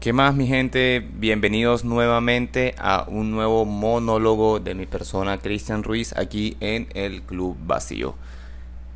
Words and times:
¿Qué 0.00 0.14
más 0.14 0.34
mi 0.34 0.46
gente? 0.46 1.06
Bienvenidos 1.16 1.84
nuevamente 1.84 2.74
a 2.78 3.04
un 3.06 3.30
nuevo 3.30 3.66
monólogo 3.66 4.58
de 4.58 4.74
mi 4.74 4.86
persona 4.86 5.36
Cristian 5.36 5.82
Ruiz 5.82 6.16
aquí 6.16 6.56
en 6.60 6.88
el 6.94 7.20
Club 7.20 7.58
Vacío. 7.66 8.14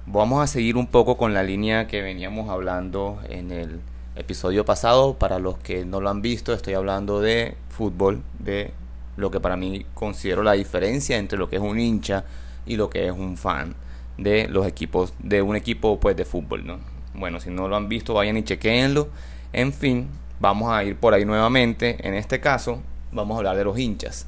Vamos 0.06 0.42
a 0.42 0.46
seguir 0.46 0.78
un 0.78 0.86
poco 0.86 1.18
con 1.18 1.34
la 1.34 1.42
línea 1.42 1.86
que 1.88 2.00
veníamos 2.00 2.48
hablando 2.48 3.20
en 3.28 3.50
el 3.50 3.80
episodio 4.16 4.64
pasado. 4.64 5.18
Para 5.18 5.38
los 5.38 5.58
que 5.58 5.84
no 5.84 6.00
lo 6.00 6.08
han 6.08 6.22
visto, 6.22 6.54
estoy 6.54 6.72
hablando 6.72 7.20
de 7.20 7.54
fútbol, 7.68 8.22
de 8.38 8.72
lo 9.18 9.30
que 9.30 9.40
para 9.40 9.58
mí 9.58 9.84
considero 9.92 10.42
la 10.42 10.52
diferencia 10.52 11.18
entre 11.18 11.38
lo 11.38 11.50
que 11.50 11.56
es 11.56 11.62
un 11.62 11.78
hincha 11.78 12.24
y 12.64 12.76
lo 12.76 12.88
que 12.88 13.04
es 13.04 13.12
un 13.12 13.36
fan 13.36 13.74
de 14.16 14.48
los 14.48 14.66
equipos, 14.66 15.12
de 15.18 15.42
un 15.42 15.54
equipo 15.54 16.00
pues 16.00 16.16
de 16.16 16.24
fútbol, 16.24 16.66
¿no? 16.66 16.78
Bueno, 17.12 17.40
si 17.40 17.50
no 17.50 17.68
lo 17.68 17.76
han 17.76 17.90
visto, 17.90 18.14
vayan 18.14 18.38
y 18.38 18.42
chequeenlo. 18.42 19.08
En 19.52 19.74
fin, 19.74 20.08
vamos 20.40 20.72
a 20.72 20.84
ir 20.84 20.96
por 20.96 21.14
ahí 21.14 21.24
nuevamente. 21.24 21.96
En 22.06 22.14
este 22.14 22.40
caso, 22.40 22.80
vamos 23.12 23.34
a 23.34 23.38
hablar 23.38 23.56
de 23.56 23.64
los 23.64 23.78
hinchas. 23.78 24.26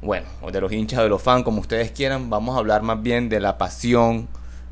Bueno, 0.00 0.26
o 0.40 0.50
de 0.50 0.60
los 0.60 0.72
hinchas, 0.72 1.00
de 1.00 1.08
los 1.08 1.22
fans, 1.22 1.44
como 1.44 1.60
ustedes 1.60 1.92
quieran. 1.92 2.30
Vamos 2.30 2.56
a 2.56 2.58
hablar 2.58 2.82
más 2.82 3.02
bien 3.02 3.28
de 3.28 3.40
la 3.40 3.58
pasión, 3.58 4.28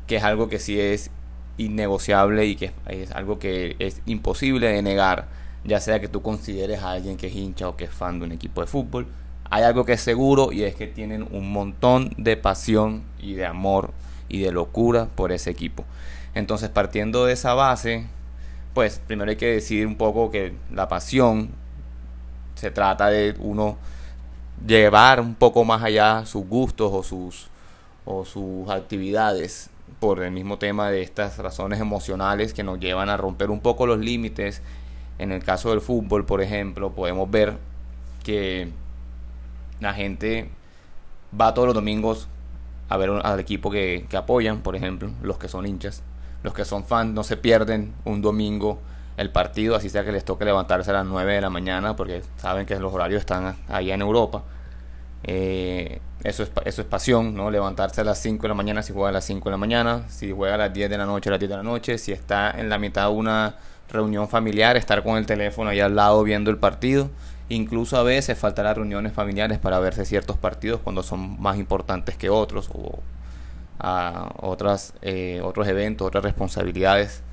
que 0.07 0.17
es 0.17 0.23
algo 0.23 0.49
que 0.49 0.59
sí 0.59 0.79
es 0.79 1.09
innegociable 1.57 2.45
y 2.45 2.55
que 2.55 2.71
es, 2.87 3.11
algo 3.11 3.39
que 3.39 3.75
es 3.79 4.01
imposible 4.05 4.67
de 4.67 4.81
negar, 4.81 5.27
ya 5.63 5.79
sea 5.79 5.99
que 5.99 6.07
tú 6.07 6.21
consideres 6.21 6.81
a 6.81 6.91
alguien 6.91 7.17
que 7.17 7.27
es 7.27 7.35
hincha 7.35 7.67
o 7.67 7.75
que 7.75 7.85
es 7.85 7.91
fan 7.91 8.19
de 8.19 8.25
un 8.25 8.31
equipo 8.31 8.61
de 8.61 8.67
fútbol. 8.67 9.07
Hay 9.49 9.63
algo 9.63 9.85
que 9.85 9.93
es 9.93 10.01
seguro 10.01 10.51
y 10.51 10.63
es 10.63 10.75
que 10.75 10.87
tienen 10.87 11.27
un 11.31 11.51
montón 11.51 12.13
de 12.17 12.37
pasión 12.37 13.03
y 13.19 13.33
de 13.33 13.45
amor 13.45 13.91
y 14.29 14.39
de 14.39 14.51
locura 14.51 15.07
por 15.13 15.31
ese 15.31 15.49
equipo. 15.49 15.83
Entonces, 16.33 16.69
partiendo 16.69 17.25
de 17.25 17.33
esa 17.33 17.53
base, 17.53 18.07
pues 18.73 18.99
primero 19.05 19.29
hay 19.29 19.37
que 19.37 19.53
decir 19.53 19.85
un 19.85 19.95
poco 19.95 20.31
que 20.31 20.53
la 20.71 20.87
pasión 20.87 21.49
se 22.55 22.71
trata 22.71 23.07
de 23.09 23.35
uno 23.39 23.77
llevar 24.65 25.19
un 25.19 25.35
poco 25.35 25.63
más 25.65 25.83
allá 25.83 26.25
sus 26.25 26.45
gustos 26.45 26.91
o 26.93 27.03
sus 27.03 27.47
o 28.05 28.25
sus 28.25 28.69
actividades 28.69 29.69
por 29.99 30.23
el 30.23 30.31
mismo 30.31 30.57
tema 30.57 30.89
de 30.89 31.01
estas 31.01 31.37
razones 31.37 31.79
emocionales 31.79 32.53
que 32.53 32.63
nos 32.63 32.79
llevan 32.79 33.09
a 33.09 33.17
romper 33.17 33.51
un 33.51 33.59
poco 33.59 33.85
los 33.85 33.99
límites. 33.99 34.61
En 35.19 35.31
el 35.31 35.43
caso 35.43 35.69
del 35.69 35.81
fútbol, 35.81 36.25
por 36.25 36.41
ejemplo, 36.41 36.91
podemos 36.91 37.29
ver 37.29 37.57
que 38.23 38.71
la 39.79 39.93
gente 39.93 40.49
va 41.39 41.53
todos 41.53 41.67
los 41.67 41.75
domingos 41.75 42.27
a 42.89 42.97
ver 42.97 43.11
al 43.23 43.39
equipo 43.39 43.69
que, 43.69 44.05
que 44.09 44.17
apoyan, 44.17 44.61
por 44.61 44.75
ejemplo, 44.75 45.11
los 45.21 45.37
que 45.37 45.47
son 45.47 45.67
hinchas 45.67 46.01
los 46.43 46.53
que 46.53 46.65
son 46.65 46.85
fans 46.85 47.13
no 47.13 47.23
se 47.23 47.37
pierden 47.37 47.93
un 48.05 48.21
domingo 48.21 48.79
el 49.17 49.29
partido, 49.29 49.75
así 49.75 49.89
sea 49.89 50.03
que 50.03 50.11
les 50.11 50.25
toque 50.25 50.45
levantarse 50.45 50.89
a 50.89 50.93
las 50.93 51.05
9 51.05 51.33
de 51.33 51.41
la 51.41 51.49
mañana, 51.49 51.95
porque 51.95 52.23
saben 52.37 52.65
que 52.65 52.79
los 52.79 52.93
horarios 52.93 53.19
están 53.19 53.55
allá 53.67 53.93
en 53.93 54.01
Europa. 54.01 54.43
Eh, 55.23 56.01
eso, 56.23 56.43
es, 56.43 56.51
eso 56.65 56.81
es 56.81 56.87
pasión, 56.87 57.35
¿no? 57.35 57.51
Levantarse 57.51 58.01
a 58.01 58.03
las 58.03 58.19
5 58.19 58.41
de 58.41 58.47
la 58.47 58.53
mañana 58.55 58.81
si 58.81 58.93
juega 58.93 59.09
a 59.09 59.11
las 59.11 59.25
5 59.25 59.49
de 59.49 59.51
la 59.51 59.57
mañana, 59.57 60.03
si 60.09 60.31
juega 60.31 60.55
a 60.55 60.57
las 60.57 60.73
10 60.73 60.89
de 60.89 60.97
la 60.97 61.05
noche 61.05 61.29
a 61.29 61.31
las 61.31 61.39
10 61.39 61.49
de 61.49 61.57
la 61.57 61.63
noche, 61.63 61.97
si 61.97 62.11
está 62.11 62.51
en 62.51 62.69
la 62.69 62.77
mitad 62.79 63.07
de 63.09 63.13
una 63.13 63.55
reunión 63.89 64.27
familiar, 64.27 64.77
estar 64.77 65.03
con 65.03 65.17
el 65.17 65.25
teléfono 65.25 65.69
ahí 65.69 65.79
al 65.79 65.95
lado 65.95 66.23
viendo 66.23 66.49
el 66.49 66.57
partido. 66.57 67.09
Incluso 67.49 67.97
a 67.97 68.03
veces 68.03 68.39
faltar 68.39 68.73
reuniones 68.75 69.11
familiares 69.11 69.59
para 69.59 69.77
verse 69.79 70.05
ciertos 70.05 70.37
partidos 70.37 70.79
cuando 70.81 71.03
son 71.03 71.39
más 71.41 71.57
importantes 71.57 72.15
que 72.15 72.29
otros 72.29 72.69
o 72.73 72.99
a 73.79 74.33
otras, 74.41 74.93
eh, 75.01 75.41
otros 75.43 75.67
eventos, 75.67 76.07
otras 76.07 76.23
responsabilidades. 76.23 77.23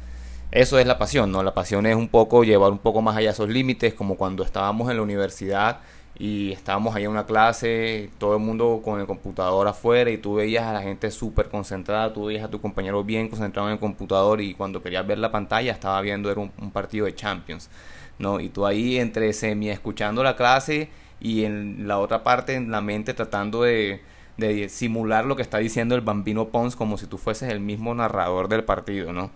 Eso 0.50 0.78
es 0.78 0.86
la 0.86 0.98
pasión, 0.98 1.30
¿no? 1.30 1.42
La 1.42 1.52
pasión 1.52 1.84
es 1.86 1.94
un 1.94 2.08
poco 2.08 2.42
llevar 2.42 2.72
un 2.72 2.78
poco 2.78 3.02
más 3.02 3.16
allá 3.16 3.30
esos 3.30 3.48
límites, 3.50 3.92
como 3.94 4.16
cuando 4.16 4.42
estábamos 4.44 4.90
en 4.90 4.96
la 4.96 5.02
universidad 5.02 5.80
y 6.18 6.52
estábamos 6.52 6.96
ahí 6.96 7.04
en 7.04 7.10
una 7.10 7.26
clase, 7.26 8.10
todo 8.18 8.34
el 8.34 8.40
mundo 8.42 8.80
con 8.84 8.98
el 8.98 9.06
computador 9.06 9.68
afuera 9.68 10.10
y 10.10 10.18
tú 10.18 10.34
veías 10.34 10.64
a 10.64 10.72
la 10.72 10.82
gente 10.82 11.10
súper 11.10 11.48
concentrada, 11.48 12.12
tú 12.12 12.26
veías 12.26 12.44
a 12.44 12.50
tu 12.50 12.60
compañero 12.60 13.04
bien 13.04 13.28
concentrado 13.28 13.68
en 13.68 13.74
el 13.74 13.78
computador 13.78 14.40
y 14.40 14.54
cuando 14.54 14.82
querías 14.82 15.06
ver 15.06 15.18
la 15.18 15.30
pantalla 15.30 15.72
estaba 15.72 16.00
viendo 16.00 16.30
era 16.30 16.40
un, 16.40 16.50
un 16.60 16.70
partido 16.72 17.06
de 17.06 17.14
Champions, 17.14 17.70
¿no? 18.18 18.40
Y 18.40 18.48
tú 18.48 18.66
ahí 18.66 18.98
entre 18.98 19.32
semi 19.32 19.70
escuchando 19.70 20.24
la 20.24 20.34
clase 20.34 20.90
y 21.20 21.44
en 21.44 21.86
la 21.86 21.98
otra 21.98 22.22
parte 22.24 22.54
en 22.54 22.70
la 22.70 22.80
mente 22.80 23.14
tratando 23.14 23.62
de 23.62 24.00
de 24.38 24.68
simular 24.68 25.26
lo 25.26 25.36
que 25.36 25.42
está 25.42 25.58
diciendo 25.58 25.94
el 25.94 26.00
bambino 26.00 26.48
Pons 26.48 26.76
como 26.76 26.96
si 26.96 27.06
tú 27.06 27.18
fueses 27.18 27.50
el 27.50 27.60
mismo 27.60 27.94
narrador 27.94 28.48
del 28.48 28.64
partido, 28.64 29.12
¿no? 29.12 29.30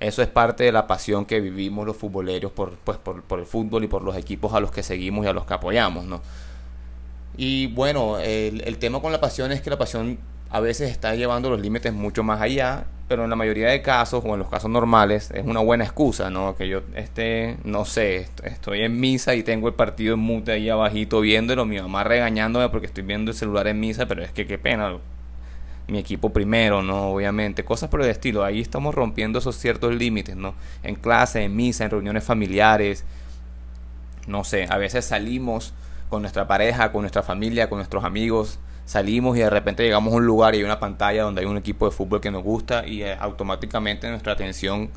Eso 0.00 0.22
es 0.22 0.28
parte 0.28 0.64
de 0.64 0.72
la 0.72 0.86
pasión 0.86 1.24
que 1.24 1.40
vivimos 1.40 1.86
los 1.86 1.96
futboleros 1.96 2.52
por, 2.52 2.72
pues, 2.76 2.98
por, 2.98 3.22
por 3.22 3.40
el 3.40 3.46
fútbol 3.46 3.84
y 3.84 3.88
por 3.88 4.02
los 4.02 4.16
equipos 4.16 4.52
a 4.52 4.60
los 4.60 4.70
que 4.70 4.82
seguimos 4.82 5.24
y 5.24 5.28
a 5.28 5.32
los 5.32 5.46
que 5.46 5.54
apoyamos, 5.54 6.04
¿no? 6.04 6.20
Y 7.36 7.68
bueno, 7.68 8.18
el, 8.18 8.62
el 8.66 8.78
tema 8.78 9.00
con 9.00 9.12
la 9.12 9.20
pasión 9.20 9.52
es 9.52 9.60
que 9.60 9.70
la 9.70 9.78
pasión 9.78 10.18
a 10.50 10.60
veces 10.60 10.90
está 10.90 11.14
llevando 11.14 11.50
los 11.50 11.60
límites 11.60 11.92
mucho 11.92 12.22
más 12.22 12.40
allá 12.40 12.86
pero 13.08 13.24
en 13.24 13.30
la 13.30 13.36
mayoría 13.36 13.68
de 13.68 13.80
casos 13.80 14.22
o 14.24 14.34
en 14.34 14.38
los 14.38 14.48
casos 14.50 14.70
normales 14.70 15.30
es 15.30 15.44
una 15.46 15.60
buena 15.60 15.84
excusa, 15.84 16.28
¿no? 16.28 16.54
Que 16.56 16.68
yo 16.68 16.82
esté, 16.94 17.56
no 17.64 17.86
sé, 17.86 18.28
estoy 18.44 18.82
en 18.82 19.00
misa 19.00 19.34
y 19.34 19.42
tengo 19.42 19.68
el 19.68 19.74
partido 19.74 20.14
en 20.14 20.20
mute 20.20 20.52
ahí 20.52 20.68
abajito 20.68 21.22
viéndolo, 21.22 21.64
mi 21.64 21.80
mamá 21.80 22.04
regañándome 22.04 22.68
porque 22.68 22.86
estoy 22.86 23.04
viendo 23.04 23.30
el 23.30 23.36
celular 23.36 23.66
en 23.66 23.80
misa, 23.80 24.06
pero 24.06 24.22
es 24.22 24.30
que 24.30 24.46
qué 24.46 24.58
pena, 24.58 24.98
mi 25.86 25.98
equipo 25.98 26.34
primero, 26.34 26.82
¿no? 26.82 27.12
Obviamente, 27.12 27.64
cosas 27.64 27.88
por 27.88 28.02
el 28.02 28.10
estilo, 28.10 28.44
ahí 28.44 28.60
estamos 28.60 28.94
rompiendo 28.94 29.38
esos 29.38 29.56
ciertos 29.56 29.94
límites, 29.94 30.36
¿no? 30.36 30.54
En 30.82 30.94
clase, 30.94 31.44
en 31.44 31.56
misa, 31.56 31.84
en 31.84 31.90
reuniones 31.90 32.24
familiares, 32.24 33.04
no 34.26 34.44
sé, 34.44 34.66
a 34.68 34.76
veces 34.76 35.06
salimos 35.06 35.72
con 36.10 36.20
nuestra 36.20 36.46
pareja, 36.46 36.92
con 36.92 37.02
nuestra 37.02 37.22
familia, 37.22 37.70
con 37.70 37.78
nuestros 37.78 38.04
amigos, 38.04 38.58
salimos 38.88 39.36
y 39.36 39.40
de 39.40 39.50
repente 39.50 39.82
llegamos 39.82 40.14
a 40.14 40.16
un 40.16 40.24
lugar 40.24 40.54
y 40.54 40.58
hay 40.58 40.64
una 40.64 40.80
pantalla 40.80 41.22
donde 41.22 41.42
hay 41.42 41.46
un 41.46 41.58
equipo 41.58 41.84
de 41.84 41.90
fútbol 41.94 42.22
que 42.22 42.30
nos 42.30 42.42
gusta 42.42 42.86
y 42.86 43.02
eh, 43.02 43.14
automáticamente 43.20 44.08
nuestra 44.08 44.32
atención 44.32 44.88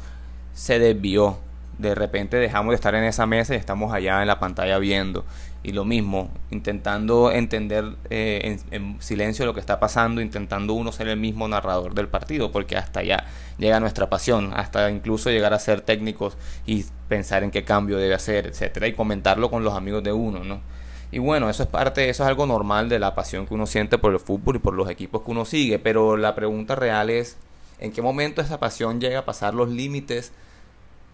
se 0.53 0.79
desvió. 0.79 1.37
De 1.77 1.93
repente 1.93 2.37
dejamos 2.37 2.71
de 2.71 2.75
estar 2.75 2.95
en 2.95 3.03
esa 3.03 3.25
mesa 3.25 3.53
y 3.53 3.57
estamos 3.57 3.93
allá 3.93 4.21
en 4.21 4.27
la 4.27 4.39
pantalla 4.39 4.77
viendo. 4.77 5.25
Y 5.61 5.73
lo 5.73 5.83
mismo, 5.83 6.29
intentando 6.51 7.33
entender 7.33 7.83
eh, 8.09 8.59
en, 8.71 9.01
silencio 9.01 9.45
lo 9.45 9.53
que 9.53 9.59
está 9.59 9.81
pasando, 9.81 10.21
intentando 10.21 10.73
uno 10.73 10.93
ser 10.93 11.09
el 11.09 11.17
mismo 11.17 11.49
narrador 11.49 11.93
del 11.93 12.07
partido, 12.07 12.49
porque 12.49 12.77
hasta 12.77 13.01
allá 13.01 13.25
llega 13.57 13.81
nuestra 13.81 14.09
pasión, 14.09 14.53
hasta 14.55 14.89
incluso 14.89 15.29
llegar 15.31 15.53
a 15.53 15.59
ser 15.59 15.81
técnicos 15.81 16.37
y 16.65 16.85
pensar 17.09 17.43
en 17.43 17.51
qué 17.51 17.65
cambio 17.65 17.97
debe 17.97 18.13
hacer, 18.13 18.47
etcétera, 18.47 18.87
y 18.87 18.93
comentarlo 18.93 19.51
con 19.51 19.65
los 19.65 19.73
amigos 19.73 20.01
de 20.01 20.13
uno, 20.13 20.45
¿no? 20.45 20.61
Y 21.11 21.19
bueno, 21.19 21.49
eso 21.49 21.63
es 21.63 21.69
parte, 21.69 22.09
eso 22.09 22.23
es 22.23 22.29
algo 22.29 22.45
normal 22.45 22.87
de 22.89 22.99
la 22.99 23.15
pasión 23.15 23.45
que 23.45 23.53
uno 23.53 23.65
siente 23.65 23.97
por 23.97 24.13
el 24.13 24.19
fútbol 24.19 24.55
y 24.55 24.59
por 24.59 24.73
los 24.73 24.89
equipos 24.89 25.23
que 25.23 25.31
uno 25.31 25.45
sigue. 25.45 25.77
Pero 25.79 26.17
la 26.17 26.35
pregunta 26.35 26.75
real 26.75 27.09
es, 27.09 27.37
¿en 27.79 27.91
qué 27.91 28.01
momento 28.01 28.41
esa 28.41 28.59
pasión 28.59 29.01
llega 29.01 29.19
a 29.19 29.25
pasar 29.25 29.53
los 29.53 29.69
límites 29.69 30.31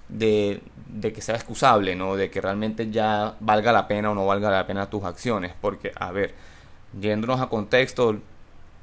de, 0.09 0.61
de 0.87 1.13
que 1.13 1.21
sea 1.21 1.35
excusable, 1.35 1.95
¿no? 1.95 2.15
De 2.15 2.29
que 2.29 2.41
realmente 2.41 2.91
ya 2.91 3.35
valga 3.39 3.71
la 3.71 3.87
pena 3.87 4.11
o 4.11 4.15
no 4.15 4.25
valga 4.25 4.51
la 4.51 4.67
pena 4.67 4.89
tus 4.89 5.03
acciones. 5.03 5.53
Porque, 5.59 5.91
a 5.95 6.11
ver, 6.11 6.35
yéndonos 6.99 7.41
a 7.41 7.47
contexto, 7.47 8.17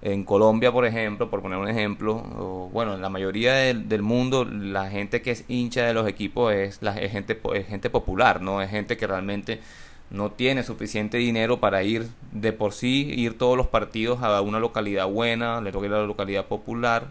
en 0.05 0.25
Colombia, 0.25 0.71
por 0.71 0.85
ejemplo, 0.85 1.31
por 1.31 1.41
poner 1.41 1.59
un 1.59 1.67
ejemplo, 1.67 2.17
o, 2.17 2.69
bueno, 2.71 2.95
en 2.95 3.01
la 3.01 3.09
mayoría 3.09 3.55
del, 3.55 4.03
mundo, 4.03 4.45
la 4.45 4.91
gente 4.91 5.23
que 5.23 5.31
es 5.31 5.45
hincha 5.49 5.85
de 5.85 5.95
los 5.95 6.07
equipos 6.07 6.53
es, 6.53 6.83
la, 6.83 6.93
gente, 6.93 7.41
es 7.55 7.67
gente 7.67 7.89
popular, 7.89 8.43
¿no? 8.43 8.61
Es 8.61 8.71
gente 8.71 8.99
que 8.99 9.07
realmente 9.07 9.61
no 10.15 10.31
tiene 10.31 10.63
suficiente 10.63 11.19
dinero 11.19 11.59
para 11.59 11.83
ir 11.83 12.09
de 12.31 12.53
por 12.53 12.73
sí, 12.73 13.13
ir 13.17 13.37
todos 13.37 13.57
los 13.57 13.67
partidos 13.67 14.23
a 14.23 14.41
una 14.41 14.61
localidad 14.61 15.09
buena, 15.09 15.61
le 15.61 15.73
toca 15.73 15.87
ir 15.87 15.93
a 15.93 15.99
la 15.99 16.07
localidad 16.07 16.47
popular. 16.47 17.09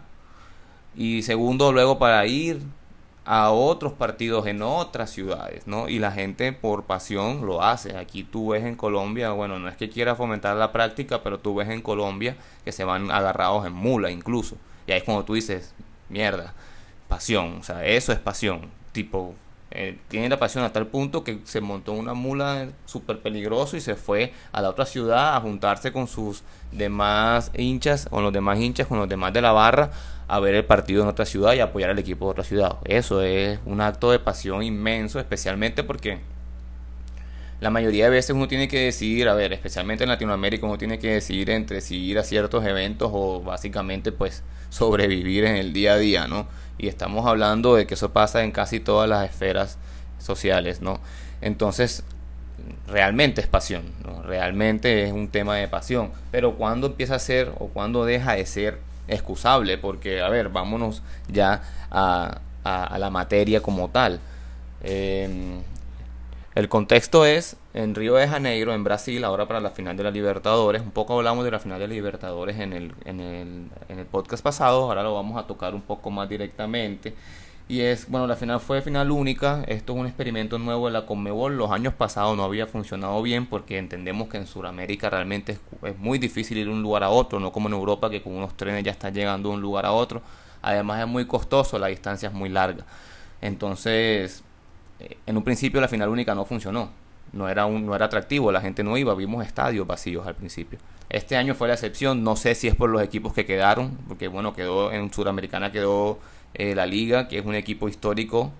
Y 0.96 1.22
segundo, 1.22 1.72
luego 1.72 1.98
para 1.98 2.26
ir 2.26 2.62
a 3.26 3.50
otros 3.50 3.92
partidos 3.92 4.46
en 4.46 4.62
otras 4.62 5.10
ciudades, 5.10 5.66
¿no? 5.66 5.88
Y 5.88 5.98
la 5.98 6.12
gente 6.12 6.52
por 6.52 6.84
pasión 6.84 7.46
lo 7.46 7.62
hace. 7.62 7.96
Aquí 7.96 8.24
tú 8.24 8.50
ves 8.50 8.64
en 8.64 8.74
Colombia, 8.74 9.32
bueno, 9.32 9.58
no 9.58 9.68
es 9.68 9.76
que 9.76 9.90
quiera 9.90 10.14
fomentar 10.14 10.56
la 10.56 10.72
práctica, 10.72 11.22
pero 11.22 11.38
tú 11.38 11.54
ves 11.54 11.68
en 11.68 11.82
Colombia 11.82 12.36
que 12.64 12.72
se 12.72 12.84
van 12.84 13.10
agarrados 13.10 13.66
en 13.66 13.72
mula 13.72 14.10
incluso. 14.10 14.56
Y 14.86 14.92
ahí 14.92 14.98
es 14.98 15.04
cuando 15.04 15.24
tú 15.24 15.34
dices, 15.34 15.74
mierda, 16.08 16.54
pasión, 17.08 17.58
o 17.60 17.62
sea, 17.62 17.84
eso 17.84 18.12
es 18.12 18.18
pasión. 18.18 18.70
Tipo, 18.92 19.34
eh, 19.76 19.98
tiene 20.06 20.28
la 20.28 20.38
pasión 20.38 20.62
a 20.62 20.72
tal 20.72 20.86
punto 20.86 21.24
que 21.24 21.40
se 21.42 21.60
montó 21.60 21.92
una 21.92 22.14
mula 22.14 22.68
súper 22.86 23.18
peligroso 23.18 23.76
y 23.76 23.80
se 23.80 23.96
fue 23.96 24.32
a 24.52 24.62
la 24.62 24.70
otra 24.70 24.86
ciudad 24.86 25.34
a 25.36 25.40
juntarse 25.40 25.90
con 25.92 26.06
sus 26.06 26.44
demás 26.70 27.50
hinchas, 27.56 28.06
con 28.08 28.22
los 28.22 28.32
demás 28.32 28.60
hinchas, 28.60 28.86
con 28.86 28.98
los 28.98 29.08
demás 29.08 29.32
de 29.32 29.42
la 29.42 29.50
barra, 29.50 29.90
a 30.28 30.38
ver 30.38 30.54
el 30.54 30.64
partido 30.64 31.02
en 31.02 31.08
otra 31.08 31.26
ciudad 31.26 31.54
y 31.54 31.60
apoyar 31.60 31.90
al 31.90 31.98
equipo 31.98 32.26
de 32.26 32.30
otra 32.30 32.44
ciudad. 32.44 32.76
Eso 32.84 33.20
es 33.20 33.58
un 33.66 33.80
acto 33.80 34.12
de 34.12 34.20
pasión 34.20 34.62
inmenso, 34.62 35.18
especialmente 35.18 35.82
porque 35.82 36.20
la 37.60 37.70
mayoría 37.70 38.04
de 38.04 38.10
veces 38.10 38.36
uno 38.36 38.46
tiene 38.46 38.68
que 38.68 38.78
decidir, 38.78 39.28
a 39.28 39.34
ver, 39.34 39.52
especialmente 39.52 40.04
en 40.04 40.10
Latinoamérica, 40.10 40.66
uno 40.66 40.78
tiene 40.78 41.00
que 41.00 41.14
decidir 41.14 41.50
entre 41.50 41.80
si 41.80 41.96
ir 41.96 42.18
a 42.20 42.22
ciertos 42.22 42.64
eventos 42.64 43.10
o 43.12 43.40
básicamente 43.40 44.12
pues 44.12 44.44
sobrevivir 44.68 45.44
en 45.44 45.56
el 45.56 45.72
día 45.72 45.94
a 45.94 45.98
día, 45.98 46.26
¿no? 46.28 46.46
Y 46.78 46.88
estamos 46.88 47.26
hablando 47.26 47.74
de 47.74 47.86
que 47.86 47.94
eso 47.94 48.12
pasa 48.12 48.42
en 48.44 48.52
casi 48.52 48.80
todas 48.80 49.08
las 49.08 49.28
esferas 49.28 49.78
sociales, 50.18 50.80
¿no? 50.80 51.00
Entonces, 51.40 52.04
realmente 52.86 53.40
es 53.40 53.46
pasión, 53.46 53.84
realmente 54.24 55.04
es 55.04 55.12
un 55.12 55.28
tema 55.28 55.56
de 55.56 55.68
pasión. 55.68 56.10
Pero 56.30 56.54
cuando 56.54 56.88
empieza 56.88 57.16
a 57.16 57.18
ser 57.18 57.52
o 57.58 57.68
cuando 57.68 58.04
deja 58.04 58.34
de 58.34 58.46
ser 58.46 58.78
excusable, 59.08 59.78
porque, 59.78 60.22
a 60.22 60.28
ver, 60.28 60.48
vámonos 60.48 61.02
ya 61.28 61.62
a, 61.90 62.40
la 62.64 63.10
materia 63.10 63.60
como 63.60 63.88
tal. 63.90 64.20
Em, 64.82 65.60
el 66.54 66.68
contexto 66.68 67.24
es 67.26 67.56
en 67.72 67.94
Río 67.94 68.14
de 68.14 68.28
Janeiro, 68.28 68.72
en 68.74 68.84
Brasil, 68.84 69.24
ahora 69.24 69.46
para 69.46 69.60
la 69.60 69.70
final 69.70 69.96
de 69.96 70.04
la 70.04 70.10
Libertadores. 70.10 70.82
Un 70.82 70.92
poco 70.92 71.16
hablamos 71.16 71.44
de 71.44 71.50
la 71.50 71.58
final 71.58 71.80
de 71.80 71.88
la 71.88 71.94
Libertadores 71.94 72.60
en 72.60 72.72
el, 72.72 72.92
en 73.04 73.20
el, 73.20 73.66
en 73.88 73.98
el 73.98 74.06
podcast 74.06 74.42
pasado, 74.42 74.84
ahora 74.84 75.02
lo 75.02 75.14
vamos 75.14 75.42
a 75.42 75.46
tocar 75.46 75.74
un 75.74 75.82
poco 75.82 76.10
más 76.10 76.28
directamente. 76.28 77.14
Y 77.66 77.80
es, 77.80 78.08
bueno, 78.10 78.26
la 78.26 78.36
final 78.36 78.60
fue 78.60 78.82
final 78.82 79.10
única. 79.10 79.64
Esto 79.66 79.94
es 79.94 79.98
un 79.98 80.06
experimento 80.06 80.58
nuevo 80.58 80.86
de 80.86 80.92
la 80.92 81.06
Conmebol. 81.06 81.56
Los 81.56 81.70
años 81.70 81.94
pasados 81.94 82.36
no 82.36 82.44
había 82.44 82.66
funcionado 82.66 83.22
bien 83.22 83.46
porque 83.46 83.78
entendemos 83.78 84.28
que 84.28 84.36
en 84.36 84.46
Sudamérica 84.46 85.08
realmente 85.08 85.58
es, 85.82 85.98
muy 85.98 86.18
difícil 86.18 86.58
ir 86.58 86.66
de 86.66 86.72
un 86.72 86.82
lugar 86.82 87.02
a 87.04 87.08
otro, 87.08 87.40
no 87.40 87.52
como 87.52 87.68
en 87.68 87.74
Europa 87.74 88.10
que 88.10 88.22
con 88.22 88.34
unos 88.34 88.54
trenes 88.56 88.84
ya 88.84 88.90
está 88.90 89.08
llegando 89.10 89.48
de 89.48 89.54
un 89.56 89.62
lugar 89.62 89.86
a 89.86 89.92
otro. 89.92 90.20
Además 90.60 91.00
es 91.00 91.06
muy 91.08 91.26
costoso, 91.26 91.78
la 91.78 91.86
distancia 91.86 92.28
es 92.28 92.34
muy 92.34 92.50
larga. 92.50 92.84
Entonces, 93.40 94.44
en 95.26 95.36
un 95.36 95.44
principio 95.44 95.80
la 95.80 95.88
final 95.88 96.08
única 96.08 96.34
no 96.34 96.44
funcionó. 96.44 96.90
No 97.32 97.48
era, 97.48 97.66
un, 97.66 97.84
no 97.84 97.96
era 97.96 98.06
atractivo, 98.06 98.52
la 98.52 98.60
gente 98.60 98.84
no 98.84 98.96
iba, 98.96 99.12
vimos 99.14 99.44
estadios 99.44 99.86
vacíos 99.86 100.26
al 100.26 100.36
principio. 100.36 100.78
Este 101.08 101.36
año 101.36 101.54
fue 101.54 101.68
la 101.68 101.74
excepción, 101.74 102.22
no 102.22 102.36
sé 102.36 102.54
si 102.54 102.68
es 102.68 102.76
por 102.76 102.90
los 102.90 103.02
equipos 103.02 103.32
que 103.34 103.44
quedaron, 103.44 103.98
porque 104.08 104.28
bueno, 104.28 104.54
quedó 104.54 104.92
en 104.92 105.12
Sudamericana 105.12 105.72
quedó 105.72 106.18
eh, 106.54 106.74
la 106.74 106.86
Liga, 106.86 107.26
que 107.26 107.38
es 107.38 107.44
un 107.44 107.54
equipo 107.54 107.88
histórico. 107.88 108.52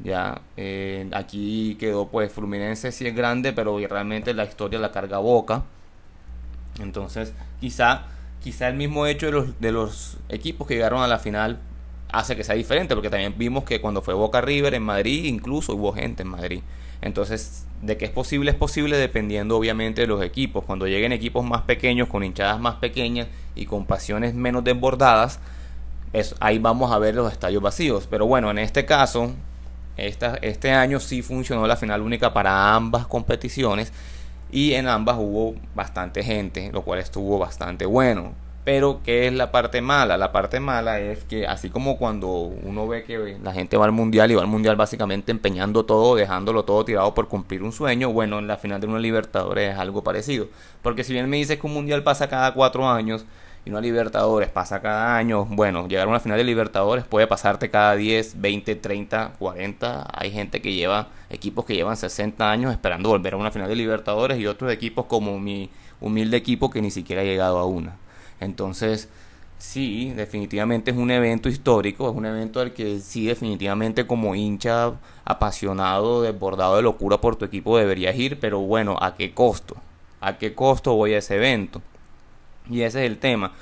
Ya 0.00 0.42
eh, 0.56 1.08
aquí 1.12 1.76
quedó 1.80 2.08
pues 2.08 2.30
Fluminense 2.32 2.92
sí 2.92 3.06
es 3.06 3.14
grande, 3.14 3.52
pero 3.52 3.78
realmente 3.78 4.34
la 4.34 4.44
historia 4.44 4.78
la 4.78 4.92
carga 4.92 5.18
Boca. 5.18 5.64
Entonces, 6.78 7.32
quizá 7.60 8.04
quizá 8.42 8.68
el 8.68 8.76
mismo 8.76 9.06
hecho 9.06 9.26
de 9.26 9.32
los, 9.32 9.60
de 9.60 9.72
los 9.72 10.18
equipos 10.28 10.66
que 10.66 10.74
llegaron 10.74 11.02
a 11.02 11.08
la 11.08 11.18
final 11.18 11.58
hace 12.10 12.36
que 12.36 12.44
sea 12.44 12.54
diferente, 12.54 12.94
porque 12.94 13.10
también 13.10 13.34
vimos 13.36 13.64
que 13.64 13.80
cuando 13.80 14.02
fue 14.02 14.14
Boca 14.14 14.40
River 14.40 14.74
en 14.74 14.82
Madrid, 14.82 15.24
incluso 15.24 15.74
hubo 15.74 15.92
gente 15.92 16.22
en 16.22 16.28
Madrid. 16.28 16.60
Entonces, 17.00 17.66
de 17.82 17.96
que 17.96 18.06
es 18.06 18.10
posible, 18.10 18.50
es 18.50 18.56
posible 18.56 18.96
dependiendo 18.96 19.56
obviamente 19.56 20.00
de 20.00 20.06
los 20.06 20.22
equipos. 20.22 20.64
Cuando 20.64 20.86
lleguen 20.86 21.12
equipos 21.12 21.44
más 21.44 21.62
pequeños, 21.62 22.08
con 22.08 22.24
hinchadas 22.24 22.60
más 22.60 22.76
pequeñas 22.76 23.28
y 23.54 23.66
con 23.66 23.86
pasiones 23.86 24.34
menos 24.34 24.64
desbordadas, 24.64 25.38
ahí 26.40 26.58
vamos 26.58 26.90
a 26.90 26.98
ver 26.98 27.14
los 27.14 27.30
estadios 27.30 27.62
vacíos. 27.62 28.08
Pero 28.10 28.26
bueno, 28.26 28.50
en 28.50 28.58
este 28.58 28.84
caso, 28.84 29.32
esta, 29.96 30.36
este 30.42 30.72
año 30.72 30.98
sí 30.98 31.22
funcionó 31.22 31.66
la 31.66 31.76
final 31.76 32.02
única 32.02 32.32
para 32.32 32.74
ambas 32.74 33.06
competiciones 33.06 33.92
y 34.50 34.72
en 34.74 34.88
ambas 34.88 35.16
hubo 35.18 35.54
bastante 35.74 36.24
gente, 36.24 36.70
lo 36.72 36.82
cual 36.82 36.98
estuvo 36.98 37.38
bastante 37.38 37.86
bueno. 37.86 38.32
Pero, 38.68 39.00
¿qué 39.02 39.26
es 39.26 39.32
la 39.32 39.50
parte 39.50 39.80
mala? 39.80 40.18
La 40.18 40.30
parte 40.30 40.60
mala 40.60 41.00
es 41.00 41.24
que 41.24 41.46
así 41.46 41.70
como 41.70 41.96
cuando 41.96 42.28
uno 42.28 42.86
ve 42.86 43.02
que 43.02 43.38
la 43.42 43.54
gente 43.54 43.78
va 43.78 43.86
al 43.86 43.92
mundial 43.92 44.30
y 44.30 44.34
va 44.34 44.42
al 44.42 44.46
mundial 44.46 44.76
básicamente 44.76 45.32
empeñando 45.32 45.86
todo, 45.86 46.16
dejándolo 46.16 46.66
todo 46.66 46.84
tirado 46.84 47.14
por 47.14 47.28
cumplir 47.28 47.62
un 47.62 47.72
sueño, 47.72 48.12
bueno, 48.12 48.38
en 48.38 48.46
la 48.46 48.58
final 48.58 48.78
de 48.78 48.86
una 48.86 48.98
Libertadores 48.98 49.72
es 49.72 49.78
algo 49.78 50.04
parecido. 50.04 50.48
Porque 50.82 51.02
si 51.02 51.14
bien 51.14 51.30
me 51.30 51.38
dices 51.38 51.58
que 51.58 51.66
un 51.66 51.72
mundial 51.72 52.02
pasa 52.02 52.28
cada 52.28 52.52
cuatro 52.52 52.86
años, 52.86 53.24
y 53.64 53.70
una 53.70 53.80
Libertadores 53.80 54.50
pasa 54.50 54.82
cada 54.82 55.16
año, 55.16 55.46
bueno, 55.46 55.88
llegar 55.88 56.06
a 56.06 56.10
una 56.10 56.20
final 56.20 56.36
de 56.36 56.44
Libertadores 56.44 57.06
puede 57.06 57.26
pasarte 57.26 57.70
cada 57.70 57.96
10, 57.96 58.38
20, 58.38 58.74
30, 58.74 59.32
40. 59.38 60.10
Hay 60.12 60.30
gente 60.30 60.60
que 60.60 60.74
lleva, 60.74 61.08
equipos 61.30 61.64
que 61.64 61.74
llevan 61.74 61.96
60 61.96 62.50
años 62.50 62.70
esperando 62.70 63.08
volver 63.08 63.32
a 63.32 63.38
una 63.38 63.50
final 63.50 63.70
de 63.70 63.76
Libertadores 63.76 64.38
y 64.38 64.46
otros 64.46 64.70
equipos 64.70 65.06
como 65.06 65.38
mi 65.40 65.70
humilde 66.02 66.36
equipo 66.36 66.68
que 66.68 66.82
ni 66.82 66.90
siquiera 66.90 67.22
ha 67.22 67.24
llegado 67.24 67.56
a 67.56 67.64
una. 67.64 67.96
Entonces, 68.40 69.08
sí, 69.58 70.12
definitivamente 70.14 70.90
es 70.90 70.96
un 70.96 71.10
evento 71.10 71.48
histórico, 71.48 72.10
es 72.10 72.16
un 72.16 72.26
evento 72.26 72.60
al 72.60 72.72
que 72.72 73.00
sí, 73.00 73.26
definitivamente 73.26 74.06
como 74.06 74.34
hincha 74.34 74.92
apasionado, 75.24 76.22
desbordado 76.22 76.76
de 76.76 76.82
locura 76.82 77.20
por 77.20 77.36
tu 77.36 77.44
equipo 77.44 77.76
deberías 77.76 78.16
ir, 78.16 78.38
pero 78.40 78.60
bueno, 78.60 78.96
¿a 79.00 79.14
qué 79.14 79.34
costo? 79.34 79.76
¿A 80.20 80.38
qué 80.38 80.54
costo 80.54 80.94
voy 80.94 81.14
a 81.14 81.18
ese 81.18 81.36
evento? 81.36 81.82
Y 82.70 82.82
ese 82.82 83.04
es 83.04 83.10
el 83.10 83.18
tema. 83.18 83.52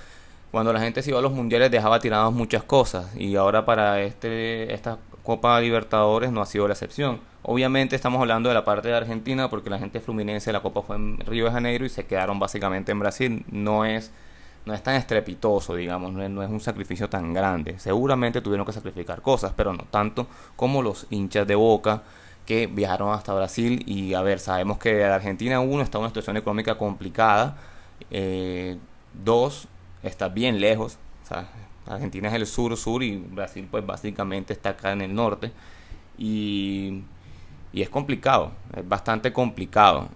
Cuando 0.51 0.73
la 0.73 0.81
gente 0.81 1.03
se 1.03 1.11
iba 1.11 1.19
a 1.19 1.23
los 1.23 1.33
mundiales 1.33 1.71
dejaba 1.71 2.01
tiradas 2.01 2.33
muchas 2.33 2.63
cosas 2.63 3.15
y 3.17 3.37
ahora 3.37 3.65
para 3.65 4.01
este 4.03 4.73
esta 4.73 4.99
Copa 5.23 5.61
Libertadores 5.61 6.31
no 6.31 6.41
ha 6.41 6.47
sido 6.47 6.69
la 6.69 6.75
excepción. 6.75 7.21
Obviamente 7.43 7.97
estamos 7.97 8.21
hablando 8.21 8.49
de 8.49 8.55
la 8.55 8.65
parte 8.65 8.89
de 8.89 8.95
Argentina 8.95 9.51
porque 9.51 9.71
la 9.71 9.79
gente 9.79 10.01
fluminense 10.01 10.53
la 10.53 10.63
Copa 10.63 10.83
fue 10.83 10.97
en 10.97 11.19
Río 11.19 11.47
de 11.47 11.51
Janeiro 11.51 11.85
y 11.85 11.89
se 11.89 12.07
quedaron 12.07 12.39
básicamente 12.39 12.93
en 12.93 13.01
Brasil. 13.01 13.45
No 13.51 13.85
es 13.85 14.13
no 14.67 14.75
es 14.75 14.83
tan 14.83 14.97
estrepitoso, 14.97 15.75
digamos, 15.77 16.13
no 16.13 16.43
es, 16.43 16.51
un 16.51 16.61
sacrificio 16.61 17.09
tan 17.09 17.33
grande. 17.33 17.79
Seguramente 17.79 18.41
tuvieron 18.41 18.67
que 18.67 18.73
sacrificar 18.73 19.23
cosas, 19.23 19.53
pero 19.57 19.73
no 19.73 19.85
tanto 19.91 20.27
como 20.57 20.83
los 20.83 21.07
hinchas 21.11 21.47
de 21.47 21.55
Boca 21.55 22.03
que 22.45 22.67
viajaron 22.67 23.13
hasta 23.15 23.33
Brasil 23.33 23.83
y 23.87 24.15
a 24.15 24.23
ver, 24.23 24.39
sabemos 24.41 24.79
que 24.79 25.05
Argentina 25.05 25.61
uno 25.61 25.83
está 25.83 25.99
en 25.99 26.03
una 26.03 26.11
situación 26.11 26.37
económica 26.37 26.77
complicada. 26.77 27.57
Eh, 28.11 28.77
Dos, 29.25 29.69
está 30.03 30.29
bien 30.29 30.61
lejos. 30.61 30.99
Argentina 31.87 32.29
es 32.29 32.35
el 32.35 32.47
sur-sur 32.47 33.03
y 33.03 33.17
Brasil 33.17 33.67
pues 33.71 33.87
básicamente 33.87 34.53
está 34.53 34.71
acá 34.71 34.93
en 34.93 35.03
el 35.03 35.15
norte. 35.15 35.53
Y, 36.19 37.03
y 37.73 37.83
es 37.83 37.89
complicado, 37.89 38.53
es 38.77 38.87
bastante 38.87 39.33
complicado. 39.33 40.09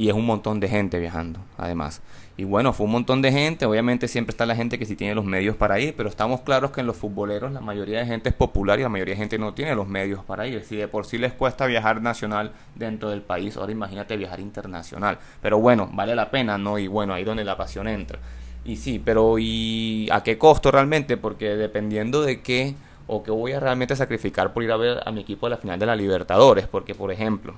Y 0.00 0.08
es 0.08 0.14
un 0.14 0.24
montón 0.24 0.60
de 0.60 0.68
gente 0.70 0.98
viajando, 0.98 1.40
además. 1.58 2.00
Y 2.38 2.44
bueno, 2.44 2.72
fue 2.72 2.86
un 2.86 2.92
montón 2.92 3.20
de 3.20 3.32
gente. 3.32 3.66
Obviamente 3.66 4.08
siempre 4.08 4.30
está 4.30 4.46
la 4.46 4.56
gente 4.56 4.78
que 4.78 4.86
sí 4.86 4.96
tiene 4.96 5.14
los 5.14 5.26
medios 5.26 5.56
para 5.56 5.78
ir, 5.78 5.92
pero 5.94 6.08
estamos 6.08 6.40
claros 6.40 6.70
que 6.70 6.80
en 6.80 6.86
los 6.86 6.96
futboleros 6.96 7.52
la 7.52 7.60
mayoría 7.60 7.98
de 7.98 8.06
gente 8.06 8.30
es 8.30 8.34
popular 8.34 8.80
y 8.80 8.82
la 8.82 8.88
mayoría 8.88 9.12
de 9.12 9.18
gente 9.18 9.36
no 9.36 9.52
tiene 9.52 9.74
los 9.74 9.86
medios 9.86 10.24
para 10.24 10.46
ir. 10.46 10.64
Si 10.64 10.74
de 10.74 10.88
por 10.88 11.04
sí 11.04 11.18
les 11.18 11.34
cuesta 11.34 11.66
viajar 11.66 12.00
nacional 12.00 12.52
dentro 12.76 13.10
del 13.10 13.20
país, 13.20 13.58
ahora 13.58 13.72
imagínate 13.72 14.16
viajar 14.16 14.40
internacional. 14.40 15.18
Pero 15.42 15.58
bueno, 15.58 15.90
vale 15.92 16.14
la 16.14 16.30
pena, 16.30 16.56
¿no? 16.56 16.78
Y 16.78 16.86
bueno, 16.86 17.12
ahí 17.12 17.22
donde 17.22 17.44
la 17.44 17.58
pasión 17.58 17.86
entra. 17.86 18.18
Y 18.64 18.76
sí, 18.76 19.02
pero 19.04 19.38
¿y 19.38 20.08
a 20.10 20.22
qué 20.22 20.38
costo 20.38 20.70
realmente? 20.70 21.18
Porque 21.18 21.56
dependiendo 21.56 22.22
de 22.22 22.40
qué 22.40 22.74
o 23.06 23.22
qué 23.22 23.32
voy 23.32 23.52
a 23.52 23.60
realmente 23.60 23.94
sacrificar 23.94 24.54
por 24.54 24.62
ir 24.62 24.72
a 24.72 24.78
ver 24.78 25.02
a 25.04 25.12
mi 25.12 25.20
equipo 25.20 25.46
a 25.46 25.50
la 25.50 25.58
final 25.58 25.78
de 25.78 25.84
la 25.84 25.94
Libertadores. 25.94 26.66
Porque, 26.68 26.94
por 26.94 27.12
ejemplo, 27.12 27.52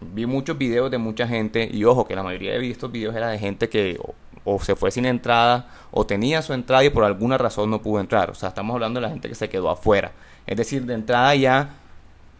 vi 0.00 0.26
muchos 0.26 0.58
videos 0.58 0.90
de 0.90 0.98
mucha 0.98 1.26
gente 1.26 1.68
y 1.70 1.84
ojo 1.84 2.06
que 2.06 2.14
la 2.14 2.22
mayoría 2.22 2.58
de 2.58 2.70
estos 2.70 2.92
videos 2.92 3.14
era 3.14 3.28
de 3.28 3.38
gente 3.38 3.68
que 3.68 3.98
o, 4.44 4.60
se 4.60 4.76
fue 4.76 4.90
sin 4.90 5.06
entrada 5.06 5.68
o 5.90 6.06
tenía 6.06 6.42
su 6.42 6.52
entrada 6.52 6.84
y 6.84 6.90
por 6.90 7.04
alguna 7.04 7.38
razón 7.38 7.70
no 7.70 7.82
pudo 7.82 8.00
entrar. 8.00 8.30
O 8.30 8.34
sea, 8.34 8.50
estamos 8.50 8.74
hablando 8.74 9.00
de 9.00 9.06
la 9.06 9.10
gente 9.10 9.28
que 9.28 9.34
se 9.34 9.48
quedó 9.48 9.70
afuera. 9.70 10.12
Es 10.46 10.56
decir, 10.56 10.84
de 10.84 10.94
entrada 10.94 11.34
ya 11.34 11.70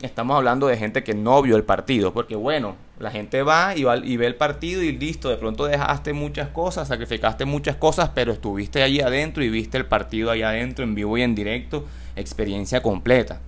estamos 0.00 0.36
hablando 0.36 0.66
de 0.66 0.76
gente 0.76 1.02
que 1.02 1.14
no 1.14 1.42
vio 1.42 1.56
el 1.56 1.64
partido. 1.64 2.12
Porque 2.12 2.36
bueno, 2.36 2.76
la 2.98 3.10
gente 3.10 3.42
va 3.42 3.74
y, 3.74 3.84
va 3.84 3.96
y 3.96 4.16
ve 4.16 4.26
el 4.26 4.36
partido 4.36 4.82
y 4.82 4.92
listo, 4.92 5.28
de 5.28 5.36
pronto 5.36 5.66
dejaste 5.66 6.12
muchas 6.12 6.48
cosas, 6.50 6.88
sacrificaste 6.88 7.44
muchas 7.44 7.76
cosas, 7.76 8.10
pero 8.14 8.32
estuviste 8.32 8.82
allí 8.82 9.00
adentro 9.00 9.42
y 9.42 9.48
viste 9.48 9.78
el 9.78 9.86
partido 9.86 10.30
allá 10.30 10.50
adentro 10.50 10.84
en 10.84 10.94
vivo 10.94 11.18
y 11.18 11.22
en 11.22 11.34
directo, 11.34 11.86
experiencia 12.14 12.82
completa. 12.82 13.40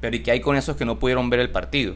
Pero 0.00 0.16
¿y 0.16 0.20
qué 0.20 0.32
hay 0.32 0.40
con 0.40 0.56
esos 0.56 0.76
que 0.76 0.84
no 0.84 0.98
pudieron 0.98 1.30
ver 1.30 1.40
el 1.40 1.50
partido? 1.50 1.94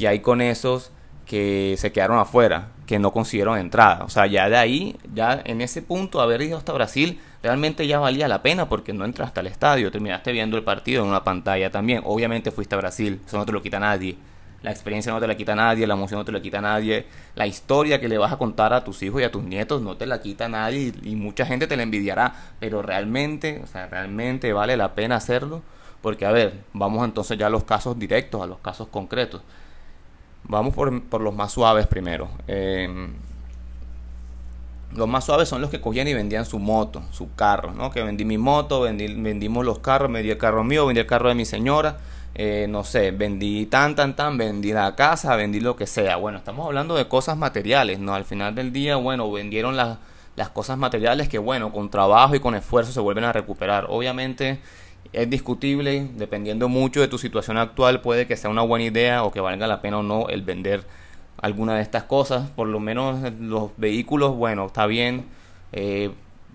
¿Qué 0.00 0.08
hay 0.08 0.20
con 0.20 0.40
esos 0.40 0.92
que 1.26 1.74
se 1.76 1.92
quedaron 1.92 2.18
afuera, 2.18 2.68
que 2.86 2.98
no 2.98 3.12
consiguieron 3.12 3.58
entrada? 3.58 4.02
O 4.04 4.08
sea, 4.08 4.26
ya 4.26 4.48
de 4.48 4.56
ahí, 4.56 4.96
ya 5.12 5.42
en 5.44 5.60
ese 5.60 5.82
punto, 5.82 6.22
haber 6.22 6.40
ido 6.40 6.56
hasta 6.56 6.72
Brasil, 6.72 7.20
realmente 7.42 7.86
ya 7.86 7.98
valía 7.98 8.26
la 8.26 8.40
pena 8.40 8.66
porque 8.66 8.94
no 8.94 9.04
entraste 9.04 9.40
al 9.40 9.46
estadio, 9.46 9.92
terminaste 9.92 10.32
viendo 10.32 10.56
el 10.56 10.64
partido 10.64 11.02
en 11.02 11.10
una 11.10 11.22
pantalla 11.22 11.70
también. 11.70 12.00
Obviamente 12.06 12.50
fuiste 12.50 12.74
a 12.76 12.78
Brasil, 12.78 13.20
eso 13.26 13.36
no 13.36 13.44
te 13.44 13.52
lo 13.52 13.60
quita 13.60 13.78
nadie 13.78 14.16
la 14.62 14.70
experiencia 14.70 15.12
no 15.12 15.20
te 15.20 15.26
la 15.26 15.36
quita 15.36 15.54
nadie, 15.54 15.86
la 15.86 15.94
emoción 15.94 16.20
no 16.20 16.24
te 16.24 16.32
la 16.32 16.42
quita 16.42 16.60
nadie, 16.60 17.06
la 17.34 17.46
historia 17.46 17.98
que 18.00 18.08
le 18.08 18.18
vas 18.18 18.32
a 18.32 18.36
contar 18.36 18.74
a 18.74 18.84
tus 18.84 19.02
hijos 19.02 19.22
y 19.22 19.24
a 19.24 19.30
tus 19.30 19.42
nietos 19.42 19.80
no 19.80 19.96
te 19.96 20.04
la 20.04 20.20
quita 20.20 20.48
nadie 20.48 20.92
y, 21.02 21.16
mucha 21.16 21.46
gente 21.46 21.66
te 21.66 21.76
la 21.76 21.82
envidiará, 21.82 22.34
pero 22.58 22.82
realmente, 22.82 23.60
o 23.64 23.66
sea, 23.66 23.86
realmente 23.86 24.52
vale 24.52 24.76
la 24.76 24.94
pena 24.94 25.16
hacerlo, 25.16 25.62
porque 26.02 26.26
a 26.26 26.30
ver, 26.30 26.64
vamos 26.74 27.04
entonces 27.06 27.38
ya 27.38 27.46
a 27.46 27.50
los 27.50 27.64
casos 27.64 27.98
directos, 27.98 28.42
a 28.42 28.46
los 28.46 28.58
casos 28.58 28.88
concretos. 28.88 29.42
Vamos 30.50 30.74
por, 30.74 31.20
los 31.20 31.34
más 31.34 31.52
suaves 31.52 31.86
primero. 31.86 32.28
Em, 32.46 33.12
los 34.94 35.08
más 35.08 35.24
suaves 35.24 35.48
son 35.48 35.60
los 35.60 35.70
que 35.70 35.80
cogían 35.80 36.08
y 36.08 36.14
vendían 36.14 36.44
su 36.44 36.58
moto, 36.58 37.02
su 37.12 37.32
carro, 37.34 37.72
¿no? 37.72 37.90
Que 37.90 38.02
vendí 38.02 38.24
mi 38.24 38.36
moto, 38.36 38.80
vendimos 38.82 39.64
los 39.64 39.78
carros, 39.78 40.10
vendí 40.12 40.30
el 40.30 40.38
carro 40.38 40.64
mío, 40.64 40.86
vendí 40.86 41.00
el 41.00 41.06
carro 41.06 41.28
de 41.28 41.34
mi 41.34 41.44
señora 41.44 41.98
eh, 42.34 42.66
no 42.68 42.84
sé, 42.84 43.10
vendí 43.10 43.66
tan, 43.66 43.96
tan, 43.96 44.14
tan, 44.14 44.38
vendí 44.38 44.72
la 44.72 44.94
casa, 44.94 45.34
vendí 45.36 45.60
lo 45.60 45.76
que 45.76 45.86
sea. 45.86 46.16
Bueno, 46.16 46.38
estamos 46.38 46.66
hablando 46.66 46.94
de 46.94 47.08
cosas 47.08 47.36
materiales, 47.36 47.98
¿no? 47.98 48.14
Al 48.14 48.24
final 48.24 48.54
del 48.54 48.72
día, 48.72 48.96
bueno, 48.96 49.30
vendieron 49.30 49.76
las 49.76 49.98
cosas 50.52 50.78
materiales 50.78 51.28
que, 51.28 51.38
bueno, 51.38 51.72
con 51.72 51.90
trabajo 51.90 52.34
y 52.34 52.40
con 52.40 52.54
esfuerzo 52.54 52.92
se 52.92 53.00
vuelven 53.00 53.24
a 53.24 53.32
recuperar. 53.32 53.86
Obviamente, 53.88 54.60
es 55.12 55.28
discutible, 55.28 56.08
dependiendo 56.16 56.68
mucho 56.68 57.00
de 57.00 57.08
tu 57.08 57.18
situación 57.18 57.58
actual, 57.58 58.00
puede 58.00 58.26
que 58.26 58.36
sea 58.36 58.50
una 58.50 58.62
buena 58.62 58.84
idea 58.84 59.24
o 59.24 59.32
que 59.32 59.40
valga 59.40 59.66
la 59.66 59.82
pena 59.82 59.98
o 59.98 60.02
no 60.02 60.28
el 60.28 60.42
vender 60.42 60.84
alguna 61.40 61.76
de 61.76 61.82
estas 61.82 62.04
cosas. 62.04 62.50
Por 62.50 62.68
lo 62.68 62.80
menos 62.80 63.32
los 63.40 63.70
vehículos, 63.76 64.36
bueno, 64.36 64.66
está 64.66 64.86
bien. 64.86 65.26
Eh, 65.72 66.10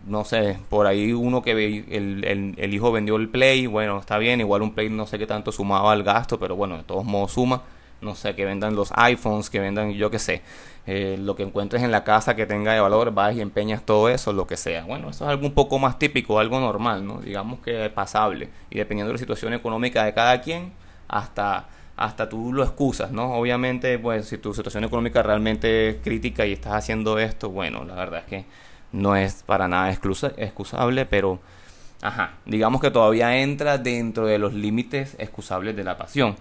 no 0.08 0.24
sé, 0.24 0.60
por 0.70 0.88
ahí 0.88 1.14
uno 1.14 1.42
que 1.42 1.52
el, 1.52 2.24
el, 2.24 2.54
el, 2.58 2.74
hijo 2.74 2.92
vendió 2.92 3.16
el 3.16 3.28
Play, 3.30 3.66
bueno, 3.66 4.00
está 4.00 4.20
bien, 4.20 4.40
igual 4.40 4.62
un 4.62 4.74
Play 4.74 4.90
no 4.90 5.08
sé 5.08 5.18
qué 5.18 5.26
tanto 5.26 5.52
sumaba 5.52 5.92
al 5.92 6.04
gasto, 6.04 6.40
pero 6.40 6.56
bueno, 6.56 6.78
de 6.78 6.84
todos 6.84 7.04
modos 7.04 7.32
suma 7.32 7.64
no 8.06 8.16
sé, 8.16 8.36
que 8.36 8.46
vendan 8.46 8.76
los 8.76 8.94
iPhones, 8.96 9.50
que 9.50 9.60
vendan, 9.60 9.92
yo 9.92 10.10
qué 10.10 10.20
sé, 10.20 10.42
eh, 10.88 11.18
lo 11.20 11.36
que 11.36 11.44
encuentres 11.44 11.82
en 11.82 11.92
la 11.92 12.04
casa 12.04 12.36
que 12.36 12.46
tenga 12.46 12.72
de 12.74 12.80
valor, 12.80 13.12
vas 13.12 13.36
y 13.36 13.42
empeñas 13.42 13.84
todo 13.84 14.08
eso, 14.08 14.32
lo 14.34 14.46
que 14.46 14.56
sea. 14.56 14.84
Bueno, 14.84 15.10
eso 15.10 15.26
es 15.26 15.32
algo 15.32 15.48
un 15.48 15.54
poco 15.54 15.80
más 15.80 15.98
típico, 15.98 16.40
algo 16.40 16.60
normal, 16.60 17.06
¿no? 17.06 17.20
Digamos 17.20 17.60
que 17.60 17.86
es 17.86 17.92
pasable. 17.92 18.50
Y 18.70 18.78
dependiendo 18.78 19.10
de 19.10 19.14
la 19.16 19.20
situación 19.20 19.54
económica 19.54 20.06
de 20.06 20.14
cada 20.14 20.40
quien, 20.42 20.74
hasta, 21.08 21.68
hasta 21.98 22.30
tú 22.30 22.54
lo 22.54 22.64
excusas, 22.64 23.12
¿no? 23.12 23.34
Obviamente, 23.34 23.98
pues 23.98 24.28
si 24.28 24.38
tu 24.38 24.54
situación 24.54 24.84
económica 24.84 25.24
realmente 25.24 25.90
es 25.90 25.96
crítica 26.04 26.46
y 26.46 26.54
estás 26.54 26.74
haciendo 26.74 27.18
esto, 27.18 27.50
bueno, 27.50 27.84
la 27.84 27.96
verdad 27.96 28.20
es 28.20 28.26
que 28.26 28.46
no 28.92 29.16
es 29.16 29.44
para 29.44 29.68
nada 29.68 29.92
excusable, 29.92 31.06
pero... 31.06 31.40
Ajá, 32.02 32.34
digamos 32.46 32.82
que 32.82 32.92
todavía 32.92 33.38
entra 33.38 33.80
dentro 33.80 34.28
de 34.28 34.38
los 34.38 34.54
límites 34.54 35.16
excusables 35.18 35.76
de 35.76 35.84
la 35.84 35.98
pasión. 35.98 36.36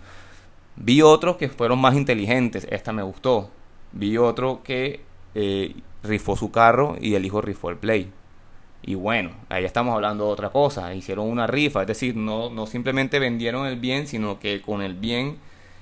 Vi 0.76 1.02
otros 1.02 1.36
que 1.36 1.48
fueron 1.48 1.80
más 1.80 1.94
inteligentes, 1.94 2.66
esta 2.70 2.92
me 2.92 3.02
gustó. 3.02 3.50
Vi 3.92 4.18
otro 4.18 4.62
que 4.64 5.00
eh, 5.34 5.74
rifó 6.02 6.36
su 6.36 6.50
carro 6.50 6.96
y 7.00 7.14
el 7.14 7.24
hijo 7.24 7.40
rifó 7.40 7.70
el 7.70 7.76
play. 7.76 8.12
Y 8.82 8.96
bueno, 8.96 9.30
ahí 9.48 9.64
estamos 9.64 9.94
hablando 9.94 10.26
de 10.26 10.32
otra 10.32 10.50
cosa. 10.50 10.92
Hicieron 10.94 11.28
una 11.28 11.46
rifa, 11.46 11.82
es 11.82 11.86
decir, 11.86 12.16
no, 12.16 12.50
no 12.50 12.66
simplemente 12.66 13.18
vendieron 13.18 13.66
el 13.66 13.76
bien, 13.78 14.06
sino 14.06 14.38
que 14.38 14.60
con 14.60 14.82
el 14.82 14.94
bien 14.94 15.38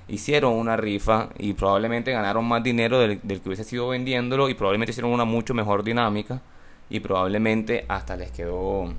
hicieron 0.07 0.53
una 0.53 0.77
rifa 0.77 1.29
y 1.37 1.53
probablemente 1.53 2.11
ganaron 2.11 2.45
más 2.45 2.63
dinero 2.63 2.99
del, 2.99 3.19
del, 3.23 3.41
que 3.41 3.49
hubiese 3.49 3.63
sido 3.63 3.89
vendiéndolo 3.89 4.49
y 4.49 4.53
probablemente 4.53 4.91
hicieron 4.91 5.11
una 5.11 5.25
mucho 5.25 5.53
mejor 5.53 5.83
dinámica 5.83 6.41
y 6.89 6.99
probablemente 6.99 7.85
hasta 7.87 8.15
les 8.15 8.31
quedó 8.31 8.93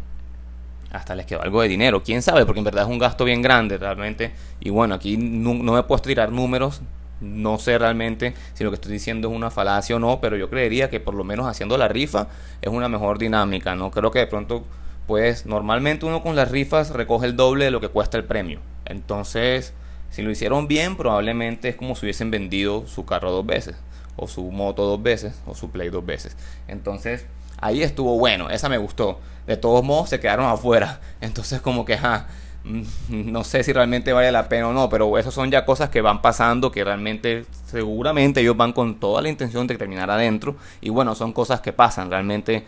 hasta 0.95 1.15
les 1.15 1.27
quedó 1.27 1.43
algo 1.43 1.61
de 1.61 1.69
dinero. 1.69 2.03
Quién 2.03 2.23
sabe, 2.23 2.47
porque 2.47 2.61
en 2.61 2.65
verdad 2.65 2.85
es 2.85 2.91
un 2.91 2.99
gasto 2.99 3.25
bien 3.25 3.43
grande 3.43 3.79
realmente. 3.79 4.33
Y 4.61 4.71
bueno, 4.71 4.95
aquí 4.95 5.17
no, 5.17 5.55
me 5.55 5.83
puedo 5.83 6.01
tirar 6.01 6.31
números. 6.31 6.83
No 7.21 7.59
sé 7.59 7.79
realmente 7.79 8.35
si 8.55 8.65
lo 8.65 8.71
que 8.71 8.77
estoy 8.77 8.93
diciendo 8.93 9.29
es 9.29 9.35
una 9.35 9.51
falacia 9.51 9.97
o 9.97 9.99
no, 9.99 10.21
pero 10.21 10.37
yo 10.37 10.49
creería 10.51 10.91
que 10.91 11.01
por 11.01 11.15
lo 11.15 11.25
menos 11.25 11.47
haciendo 11.47 11.77
la 11.79 11.89
rifa 11.89 12.29
es 12.63 12.73
una 12.73 12.89
mejor 12.89 13.19
dinámica. 13.19 13.75
No 13.75 13.91
creo 13.91 14.11
que 14.11 14.21
de 14.21 14.27
pronto, 14.27 14.65
pues 15.07 15.47
normalmente 15.47 16.07
uno 16.07 16.23
con 16.23 16.37
las 16.37 16.51
rifas 16.51 16.91
recoge 16.91 17.27
el 17.27 17.37
doble 17.37 17.67
de 17.67 17.71
lo 17.71 17.81
que 17.81 17.89
cuesta 17.89 18.17
el 18.17 18.25
premio. 18.25 18.61
Entonces, 18.85 19.73
si 20.11 20.23
lo 20.23 20.31
hicieron 20.31 20.69
bien, 20.69 20.97
probablemente 20.97 21.71
es 21.71 21.77
como 21.77 21.97
si 21.97 22.07
hubiesen 22.07 22.31
vendido 22.31 22.87
su 22.87 23.05
carro 23.05 23.33
dos 23.33 23.47
veces, 23.47 23.77
o 24.17 24.29
su 24.29 24.45
moto 24.53 24.85
dos 24.85 25.03
veces, 25.03 25.41
o 25.47 25.55
su 25.55 25.71
play 25.71 25.89
dos 25.89 26.07
veces. 26.07 26.37
Entonces, 26.69 27.27
ahí 27.65 27.83
estuvo 27.83 28.19
bueno, 28.19 28.51
esa 28.51 28.69
me 28.69 28.77
gustó. 28.77 29.21
De 29.47 29.57
todos 29.57 29.83
modos 29.83 30.11
se 30.11 30.21
quedaron 30.21 30.47
afuera. 30.47 31.01
Entonces 31.23 31.63
como 31.63 31.87
que, 31.87 31.97
ja, 31.97 32.27
mm, 32.65 32.83
no 33.09 33.43
sé 33.43 33.65
si 33.65 33.73
realmente 33.73 34.13
vale 34.13 34.31
la 34.31 34.51
pena 34.51 34.69
o 34.69 34.73
no, 34.75 34.91
pero 34.91 35.17
esas 35.17 35.33
son 35.33 35.51
ya 35.51 35.65
cosas 35.65 35.89
que 35.89 36.03
van 36.03 36.21
pasando, 36.21 36.71
que 36.71 36.85
realmente 36.85 37.47
seguramente 37.67 38.43
ellos 38.43 38.57
van 38.57 38.75
con 38.75 39.01
toda 39.01 39.23
la 39.23 39.31
intención 39.31 39.67
de 39.67 39.79
terminar 39.79 40.11
adentro. 40.11 40.57
Y 40.83 40.91
bueno, 40.91 41.15
son 41.15 41.33
cosas 41.33 41.63
que 41.63 41.73
pasan, 41.73 42.11
realmente 42.11 42.65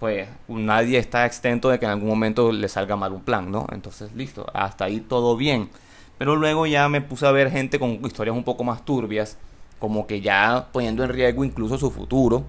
pues 0.00 0.26
nadie 0.48 0.98
está 0.98 1.26
exento 1.26 1.68
de 1.68 1.78
que 1.78 1.84
en 1.84 1.90
algún 1.92 2.08
momento 2.08 2.52
le 2.52 2.68
salga 2.68 2.96
mal 2.96 3.12
un 3.12 3.20
plan, 3.20 3.52
¿no? 3.52 3.66
Entonces, 3.70 4.10
listo, 4.14 4.46
hasta 4.54 4.86
ahí 4.86 5.00
todo 5.00 5.36
bien. 5.36 5.68
Pero 6.18 6.36
luego 6.36 6.66
ya 6.66 6.88
me 6.88 7.02
puse 7.02 7.26
a 7.26 7.30
ver 7.32 7.50
gente 7.50 7.78
con 7.78 8.00
historias 8.04 8.34
un 8.34 8.44
poco 8.44 8.64
más 8.64 8.84
turbias, 8.84 9.36
como 9.78 10.06
que 10.06 10.22
ya 10.22 10.68
poniendo 10.72 11.04
en 11.04 11.10
riesgo 11.10 11.44
incluso 11.44 11.76
su 11.78 11.90
futuro. 11.90 12.44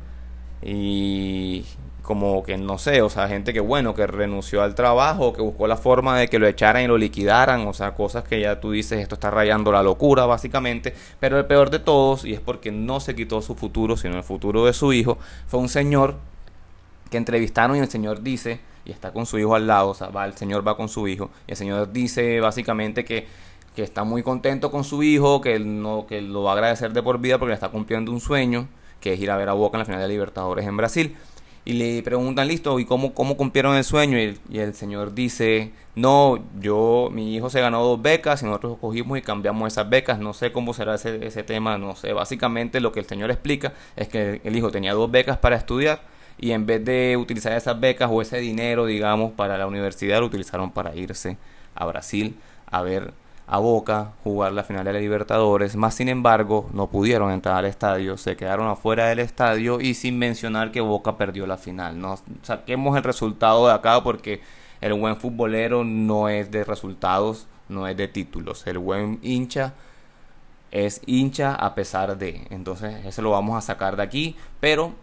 Y 0.62 1.66
como 2.02 2.44
que 2.44 2.58
no 2.58 2.78
sé, 2.78 3.02
o 3.02 3.10
sea, 3.10 3.28
gente 3.28 3.54
que 3.54 3.60
bueno, 3.60 3.94
que 3.94 4.06
renunció 4.08 4.64
al 4.64 4.76
trabajo, 4.76 5.34
que 5.34 5.42
buscó 5.42 5.68
la 5.68 5.78
forma 5.78 6.18
de 6.18 6.28
que 6.28 6.40
lo 6.40 6.48
echaran 6.48 6.84
y 6.84 6.88
lo 6.88 6.98
liquidaran, 6.98 7.68
o 7.68 7.74
sea, 7.74 7.94
cosas 7.94 8.24
que 8.24 8.42
ya 8.42 8.60
tú 8.60 8.72
dices, 8.72 9.00
esto 9.00 9.16
está 9.16 9.30
rayando 9.30 9.72
la 9.72 9.84
locura 9.84 10.26
básicamente, 10.26 10.94
pero 11.20 11.38
el 11.38 11.46
peor 11.46 11.70
de 11.70 11.80
todos, 11.80 12.26
y 12.26 12.34
es 12.34 12.40
porque 12.40 12.72
no 12.72 13.00
se 13.00 13.16
quitó 13.16 13.42
su 13.42 13.56
futuro, 13.56 13.96
sino 13.98 14.18
el 14.18 14.24
futuro 14.24 14.66
de 14.66 14.74
su 14.74 14.94
hijo, 14.94 15.20
fue 15.48 15.60
un 15.60 15.70
señor 15.70 16.16
que 17.10 17.18
entrevistaron 17.18 17.78
y 17.78 17.80
el 17.80 17.90
señor 17.90 18.24
dice, 18.24 18.60
y 18.84 18.92
está 18.92 19.14
con 19.14 19.26
su 19.26 19.38
hijo 19.38 19.56
al 19.56 19.68
lado, 19.68 19.90
o 19.90 19.94
sea, 19.94 20.10
va, 20.10 20.26
el 20.26 20.34
señor 20.34 20.68
va 20.68 20.76
con 20.76 20.90
su 20.90 21.08
hijo, 21.08 21.30
y 21.48 21.52
el 21.52 21.58
señor 21.58 21.94
dice 21.94 22.42
básicamente 22.42 23.06
que, 23.06 23.28
que 23.76 23.84
está 23.84 24.04
muy 24.04 24.24
contento 24.24 24.72
con 24.72 24.84
su 24.84 25.04
hijo, 25.04 25.40
que, 25.40 25.60
no, 25.60 26.08
que 26.08 26.22
lo 26.22 26.44
va 26.44 26.52
a 26.52 26.54
agradecer 26.56 26.94
de 26.94 27.04
por 27.04 27.20
vida 27.20 27.38
porque 27.38 27.52
le 27.52 27.56
está 27.56 27.70
cumpliendo 27.70 28.12
un 28.12 28.20
sueño, 28.20 28.68
que 29.02 29.14
es 29.14 29.20
ir 29.20 29.32
a 29.32 29.38
ver 29.38 29.50
a 29.50 29.54
Boca 29.54 29.78
en 29.78 29.80
la 29.80 29.86
final 29.86 30.00
de 30.00 30.08
Libertadores 30.08 30.66
en 30.66 30.78
Brasil. 30.78 31.18
Y 31.64 31.74
le 31.74 32.02
preguntan, 32.02 32.48
listo, 32.48 32.80
¿y 32.80 32.86
cómo, 32.86 33.14
cómo 33.14 33.38
cumplieron 33.38 33.76
el 33.76 33.84
sueño? 33.84 34.18
Y 34.18 34.58
el, 34.58 34.74
señor 34.74 35.14
dice, 35.14 35.72
no, 35.96 36.40
yo, 36.60 37.10
mi 37.12 37.36
hijo 37.36 37.52
se 37.52 37.62
ganó 37.62 37.84
dos 37.84 38.02
becas 38.02 38.42
y 38.42 38.46
nosotros 38.46 38.78
cogimos 38.82 39.18
y 39.18 39.22
cambiamos 39.22 39.72
esas 39.72 39.88
becas, 39.88 40.18
no 40.18 40.34
sé 40.34 40.52
cómo 40.52 40.74
será 40.74 40.96
ese, 40.96 41.24
ese 41.26 41.44
tema, 41.44 41.78
no 41.78 41.96
sé, 41.96 42.14
básicamente 42.14 42.80
lo 42.80 42.92
que 42.92 43.02
el 43.02 43.06
señor 43.06 43.30
explica 43.30 43.74
es 43.96 44.08
que 44.08 44.42
el 44.44 44.56
hijo 44.56 44.72
tenía 44.72 44.94
dos 44.94 45.12
becas 45.12 45.38
para 45.38 45.56
estudiar 45.56 46.02
y 46.40 46.52
en 46.52 46.66
vez 46.66 46.84
de 46.84 47.16
utilizar 47.18 47.54
esas 47.54 47.80
becas 47.80 48.10
o 48.12 48.24
ese 48.24 48.40
dinero, 48.40 48.88
digamos, 48.88 49.34
para 49.34 49.58
la 49.60 49.68
universidad, 49.68 50.20
lo 50.22 50.26
utilizaron 50.26 50.72
para 50.72 50.96
irse 50.96 51.38
a 51.76 51.86
Brasil 51.86 52.36
a 52.72 52.82
ver 52.82 53.14
a 53.52 53.58
Boca 53.58 54.14
jugar 54.24 54.54
la 54.54 54.64
final 54.64 54.86
de 54.86 54.94
la 54.94 55.00
Libertadores, 55.00 55.76
más 55.76 55.96
sin 55.96 56.08
embargo 56.08 56.70
no 56.72 56.88
pudieron 56.88 57.34
entrar 57.34 57.58
al 57.58 57.66
estadio, 57.66 58.18
se 58.18 58.38
quedaron 58.38 58.70
afuera 58.70 59.08
del 59.08 59.20
estadio 59.20 59.82
y 59.82 59.94
sin 59.94 60.18
mencionar 60.18 60.72
que 60.72 60.80
Boca 60.80 61.18
perdió 61.18 61.46
la 61.46 61.58
final. 61.58 62.00
No 62.00 62.18
saquemos 62.44 62.96
el 62.96 63.04
resultado 63.04 63.68
de 63.68 63.74
acá 63.74 64.02
porque 64.04 64.40
el 64.80 64.94
buen 64.94 65.18
futbolero 65.18 65.84
no 65.84 66.30
es 66.30 66.50
de 66.50 66.64
resultados, 66.64 67.48
no 67.68 67.90
es 67.90 67.98
de 67.98 68.08
títulos. 68.08 68.66
El 68.68 68.78
buen 68.78 69.20
hincha 69.22 69.74
es 70.72 71.02
hincha 71.06 71.54
a 71.54 71.76
pesar 71.76 72.18
de. 72.18 72.48
Entonces 72.52 73.06
eso 73.06 73.22
lo 73.22 73.32
vamos 73.32 73.58
a 73.58 73.62
sacar 73.62 73.98
de 73.98 74.04
aquí, 74.04 74.38
pero 74.62 74.94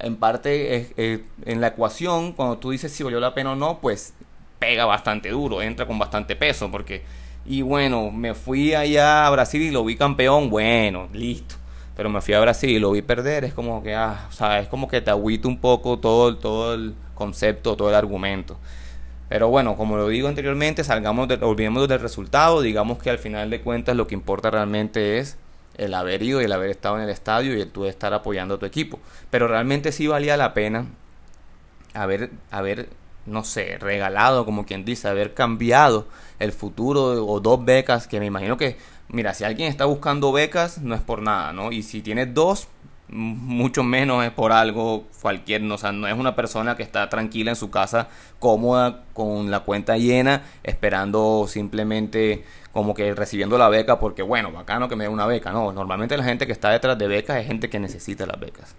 en 0.00 0.16
parte 0.16 1.22
en 1.44 1.60
la 1.60 1.68
ecuación 1.68 2.32
cuando 2.32 2.58
tú 2.58 2.72
dices 2.72 2.90
si 2.90 3.04
valió 3.04 3.20
la 3.20 3.34
pena 3.34 3.52
o 3.52 3.54
no, 3.54 3.78
pues 3.78 4.14
pega 4.58 4.84
bastante 4.84 5.28
duro, 5.28 5.62
entra 5.62 5.86
con 5.86 5.96
bastante 5.96 6.34
peso 6.34 6.72
porque 6.72 7.23
y 7.46 7.62
bueno, 7.62 8.10
me 8.10 8.34
fui 8.34 8.74
allá 8.74 9.26
a 9.26 9.30
Brasil 9.30 9.60
y 9.62 9.70
lo 9.70 9.84
vi 9.84 9.96
campeón. 9.96 10.48
Bueno, 10.48 11.08
listo. 11.12 11.56
Pero 11.96 12.08
me 12.08 12.20
fui 12.20 12.34
a 12.34 12.40
Brasil 12.40 12.70
y 12.70 12.78
lo 12.78 12.90
vi 12.92 13.02
perder. 13.02 13.44
Es 13.44 13.54
como 13.54 13.82
que, 13.82 13.94
ah, 13.94 14.26
o 14.28 14.32
sea, 14.32 14.60
es 14.60 14.68
como 14.68 14.88
que 14.88 15.00
te 15.00 15.10
agüita 15.10 15.46
un 15.46 15.58
poco 15.58 15.98
todo, 15.98 16.36
todo 16.36 16.74
el 16.74 16.94
concepto, 17.14 17.76
todo 17.76 17.90
el 17.90 17.94
argumento. 17.94 18.56
Pero 19.28 19.48
bueno, 19.48 19.76
como 19.76 19.96
lo 19.96 20.08
digo 20.08 20.28
anteriormente, 20.28 20.84
salgamos 20.84 21.28
de, 21.28 21.34
olvidemos 21.34 21.86
del 21.88 22.00
resultado. 22.00 22.62
Digamos 22.62 22.98
que 22.98 23.10
al 23.10 23.18
final 23.18 23.50
de 23.50 23.60
cuentas 23.60 23.94
lo 23.96 24.06
que 24.06 24.14
importa 24.14 24.50
realmente 24.50 25.18
es 25.18 25.36
el 25.76 25.92
haber 25.94 26.22
ido 26.22 26.40
y 26.40 26.44
el 26.44 26.52
haber 26.52 26.70
estado 26.70 26.96
en 26.96 27.02
el 27.02 27.10
estadio 27.10 27.56
y 27.56 27.60
el 27.60 27.70
tú 27.70 27.84
estar 27.84 28.14
apoyando 28.14 28.54
a 28.54 28.58
tu 28.58 28.66
equipo. 28.66 28.98
Pero 29.30 29.48
realmente 29.48 29.92
sí 29.92 30.06
valía 30.06 30.36
la 30.36 30.54
pena 30.54 30.86
haber, 31.94 32.30
haber 32.50 32.88
no 33.26 33.44
sé, 33.44 33.78
regalado, 33.78 34.44
como 34.44 34.66
quien 34.66 34.84
dice, 34.84 35.08
haber 35.08 35.34
cambiado 35.34 36.06
el 36.38 36.52
futuro 36.52 37.26
o 37.26 37.40
dos 37.40 37.64
becas, 37.64 38.06
que 38.06 38.20
me 38.20 38.26
imagino 38.26 38.56
que, 38.56 38.76
mira, 39.08 39.34
si 39.34 39.44
alguien 39.44 39.68
está 39.68 39.84
buscando 39.84 40.32
becas, 40.32 40.78
no 40.78 40.94
es 40.94 41.00
por 41.00 41.22
nada, 41.22 41.52
¿no? 41.52 41.72
Y 41.72 41.82
si 41.82 42.02
tienes 42.02 42.34
dos, 42.34 42.68
mucho 43.08 43.82
menos 43.84 44.24
es 44.24 44.30
por 44.30 44.52
algo 44.52 45.04
cualquier, 45.20 45.62
no, 45.62 45.74
o 45.74 45.78
sea, 45.78 45.92
no 45.92 46.08
es 46.08 46.14
una 46.14 46.34
persona 46.34 46.76
que 46.76 46.82
está 46.82 47.08
tranquila 47.08 47.50
en 47.50 47.56
su 47.56 47.70
casa, 47.70 48.08
cómoda, 48.38 49.04
con 49.12 49.50
la 49.50 49.60
cuenta 49.60 49.96
llena, 49.96 50.42
esperando 50.62 51.46
simplemente 51.48 52.44
como 52.72 52.94
que 52.94 53.14
recibiendo 53.14 53.56
la 53.56 53.68
beca, 53.68 53.98
porque 54.00 54.22
bueno, 54.22 54.50
bacano 54.52 54.88
que 54.88 54.96
me 54.96 55.04
dé 55.04 55.10
una 55.10 55.26
beca, 55.26 55.52
no, 55.52 55.72
normalmente 55.72 56.16
la 56.16 56.24
gente 56.24 56.46
que 56.46 56.52
está 56.52 56.70
detrás 56.70 56.98
de 56.98 57.06
becas 57.06 57.38
es 57.38 57.46
gente 57.46 57.70
que 57.70 57.78
necesita 57.78 58.26
las 58.26 58.40
becas. 58.40 58.74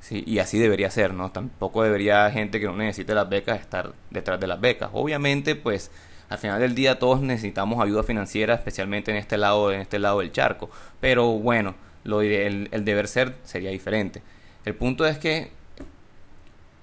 Sí, 0.00 0.22
y 0.26 0.38
así 0.38 0.58
debería 0.58 0.90
ser, 0.90 1.12
¿no? 1.12 1.30
Tampoco 1.30 1.82
debería 1.82 2.30
gente 2.30 2.60
que 2.60 2.66
no 2.66 2.76
necesite 2.76 3.14
las 3.14 3.28
becas 3.28 3.60
estar 3.60 3.92
detrás 4.10 4.40
de 4.40 4.46
las 4.46 4.60
becas. 4.60 4.90
Obviamente, 4.92 5.54
pues 5.54 5.90
al 6.28 6.38
final 6.38 6.60
del 6.60 6.74
día 6.74 6.98
todos 6.98 7.20
necesitamos 7.20 7.82
ayuda 7.82 8.02
financiera, 8.02 8.54
especialmente 8.54 9.10
en 9.10 9.16
este 9.16 9.36
lado, 9.36 9.72
en 9.72 9.80
este 9.80 9.98
lado 9.98 10.20
del 10.20 10.32
charco. 10.32 10.70
Pero 11.00 11.32
bueno, 11.32 11.74
lo, 12.04 12.22
el, 12.22 12.68
el 12.70 12.84
deber 12.84 13.08
ser 13.08 13.34
sería 13.44 13.70
diferente. 13.70 14.22
El 14.64 14.74
punto 14.74 15.06
es 15.06 15.18
que 15.18 15.50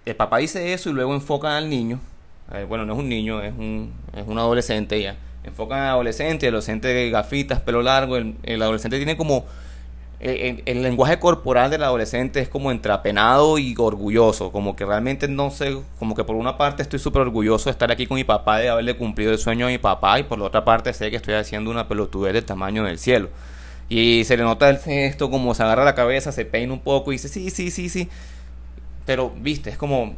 el 0.06 0.16
papá 0.16 0.38
dice 0.38 0.74
eso 0.74 0.90
y 0.90 0.94
luego 0.94 1.14
enfocan 1.14 1.54
al 1.54 1.70
niño. 1.70 2.00
Eh, 2.54 2.66
bueno, 2.68 2.86
no 2.86 2.94
es 2.94 3.00
un 3.00 3.10
niño, 3.10 3.42
es 3.42 3.54
un, 3.54 3.94
es 4.16 4.26
un 4.28 4.38
adolescente 4.38 5.02
ya. 5.02 5.16
Enfocan 5.44 5.80
al 5.80 5.90
adolescente, 5.90 6.48
el 6.48 6.54
adolescente 6.54 6.88
de 6.90 7.10
gafitas, 7.10 7.60
pelo 7.60 7.82
largo. 7.82 8.18
el 8.18 8.62
adolescente 8.62 8.98
tiene 8.98 9.18
como 9.18 9.46
el, 10.20 10.64
el, 10.66 10.82
lenguaje 10.82 11.20
corporal 11.20 11.70
del 11.70 11.84
adolescente 11.84 12.40
es 12.40 12.48
como 12.48 12.72
entrapenado 12.72 13.58
y 13.58 13.76
orgulloso, 13.78 14.52
como 14.52 14.76
que 14.76 14.86
realmente 14.86 15.28
no 15.28 15.52
sé, 15.52 15.78
como 16.00 16.16
que 16.16 16.24
por 16.24 16.36
una 16.36 16.58
parte 16.58 16.82
estoy 16.82 17.00
súper 17.00 17.24
orgulloso 17.24 17.66
de 17.66 17.72
estar 17.72 17.92
aquí 17.92 18.08
con 18.08 18.16
mi 18.16 18.24
papá, 18.24 18.60
de 18.60 18.70
haberle 18.70 18.96
cumplido 18.96 19.32
el 19.32 19.38
sueño 19.38 19.68
a 19.68 19.70
mi 19.70 19.78
papá, 19.78 20.20
y 20.20 20.24
por 20.24 20.40
la 20.40 20.46
otra 20.46 20.64
parte 20.64 20.94
sé 20.94 21.10
que 21.12 21.18
estoy 21.18 21.34
haciendo 21.34 21.70
una 21.70 21.88
pelotudez 21.88 22.34
del 22.34 22.46
tamaño 22.46 22.84
del 22.86 22.98
cielo. 22.98 23.30
Y 23.90 24.24
se 24.26 24.38
le 24.38 24.44
nota 24.44 24.70
el 24.70 24.78
gesto, 24.80 25.30
como 25.30 25.54
se 25.54 25.64
agarra 25.64 25.86
la 25.86 25.96
cabeza, 25.96 26.32
se 26.32 26.46
peina 26.46 26.74
un 26.74 26.80
poco 26.80 27.12
y 27.12 27.16
dice, 27.16 27.28
sí, 27.28 27.50
sí, 27.50 27.70
sí, 27.70 27.90
sí. 27.90 28.10
Pero, 29.06 29.32
viste, 29.38 29.70
es 29.70 29.78
como... 29.78 30.16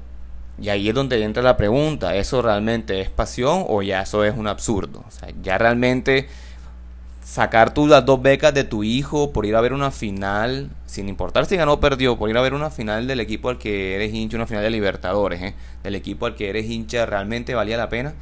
Y 0.60 0.70
ahí 0.70 0.90
es 0.90 0.96
donde 0.96 1.22
entra 1.24 1.44
la 1.44 1.56
pregunta, 1.56 2.16
¿eso 2.16 2.42
realmente 2.42 3.00
es 3.02 3.10
pasión 3.10 3.66
o 3.68 3.84
ya 3.84 4.02
eso 4.02 4.24
es 4.24 4.36
un 4.36 4.48
absurdo? 4.48 5.04
O 5.08 5.12
sea, 5.12 5.30
ya 5.44 5.58
realmente 5.60 6.28
sacar 7.28 7.74
tú 7.74 7.88
las 7.88 8.06
dos 8.06 8.22
becas 8.22 8.54
de 8.54 8.64
tu 8.64 8.86
hijo 8.86 9.34
por 9.34 9.46
ir 9.46 9.58
a 9.58 9.62
ver 9.62 9.74
una 9.74 9.92
final, 9.92 10.70
sin 10.86 11.10
importar 11.10 11.46
si 11.46 11.58
ganó 11.58 11.74
o 11.74 11.80
perdió, 11.82 12.18
por 12.18 12.30
ir 12.30 12.38
a 12.38 12.42
ver 12.42 12.54
una 12.54 12.70
final 12.70 13.06
del 13.06 13.20
equipo 13.20 13.50
al 13.50 13.58
que 13.58 13.96
eres 13.96 14.14
hincha, 14.14 14.38
una 14.38 14.48
final 14.48 14.64
de 14.64 14.70
Libertadores, 14.70 15.42
¿eh? 15.42 15.54
del 15.84 15.96
equipo 15.96 16.26
al 16.26 16.36
que 16.36 16.50
eres 16.50 16.70
hincha, 16.70 17.06
¿realmente 17.06 17.54
valía 17.54 17.76
la 17.76 17.90
pena? 17.90 18.14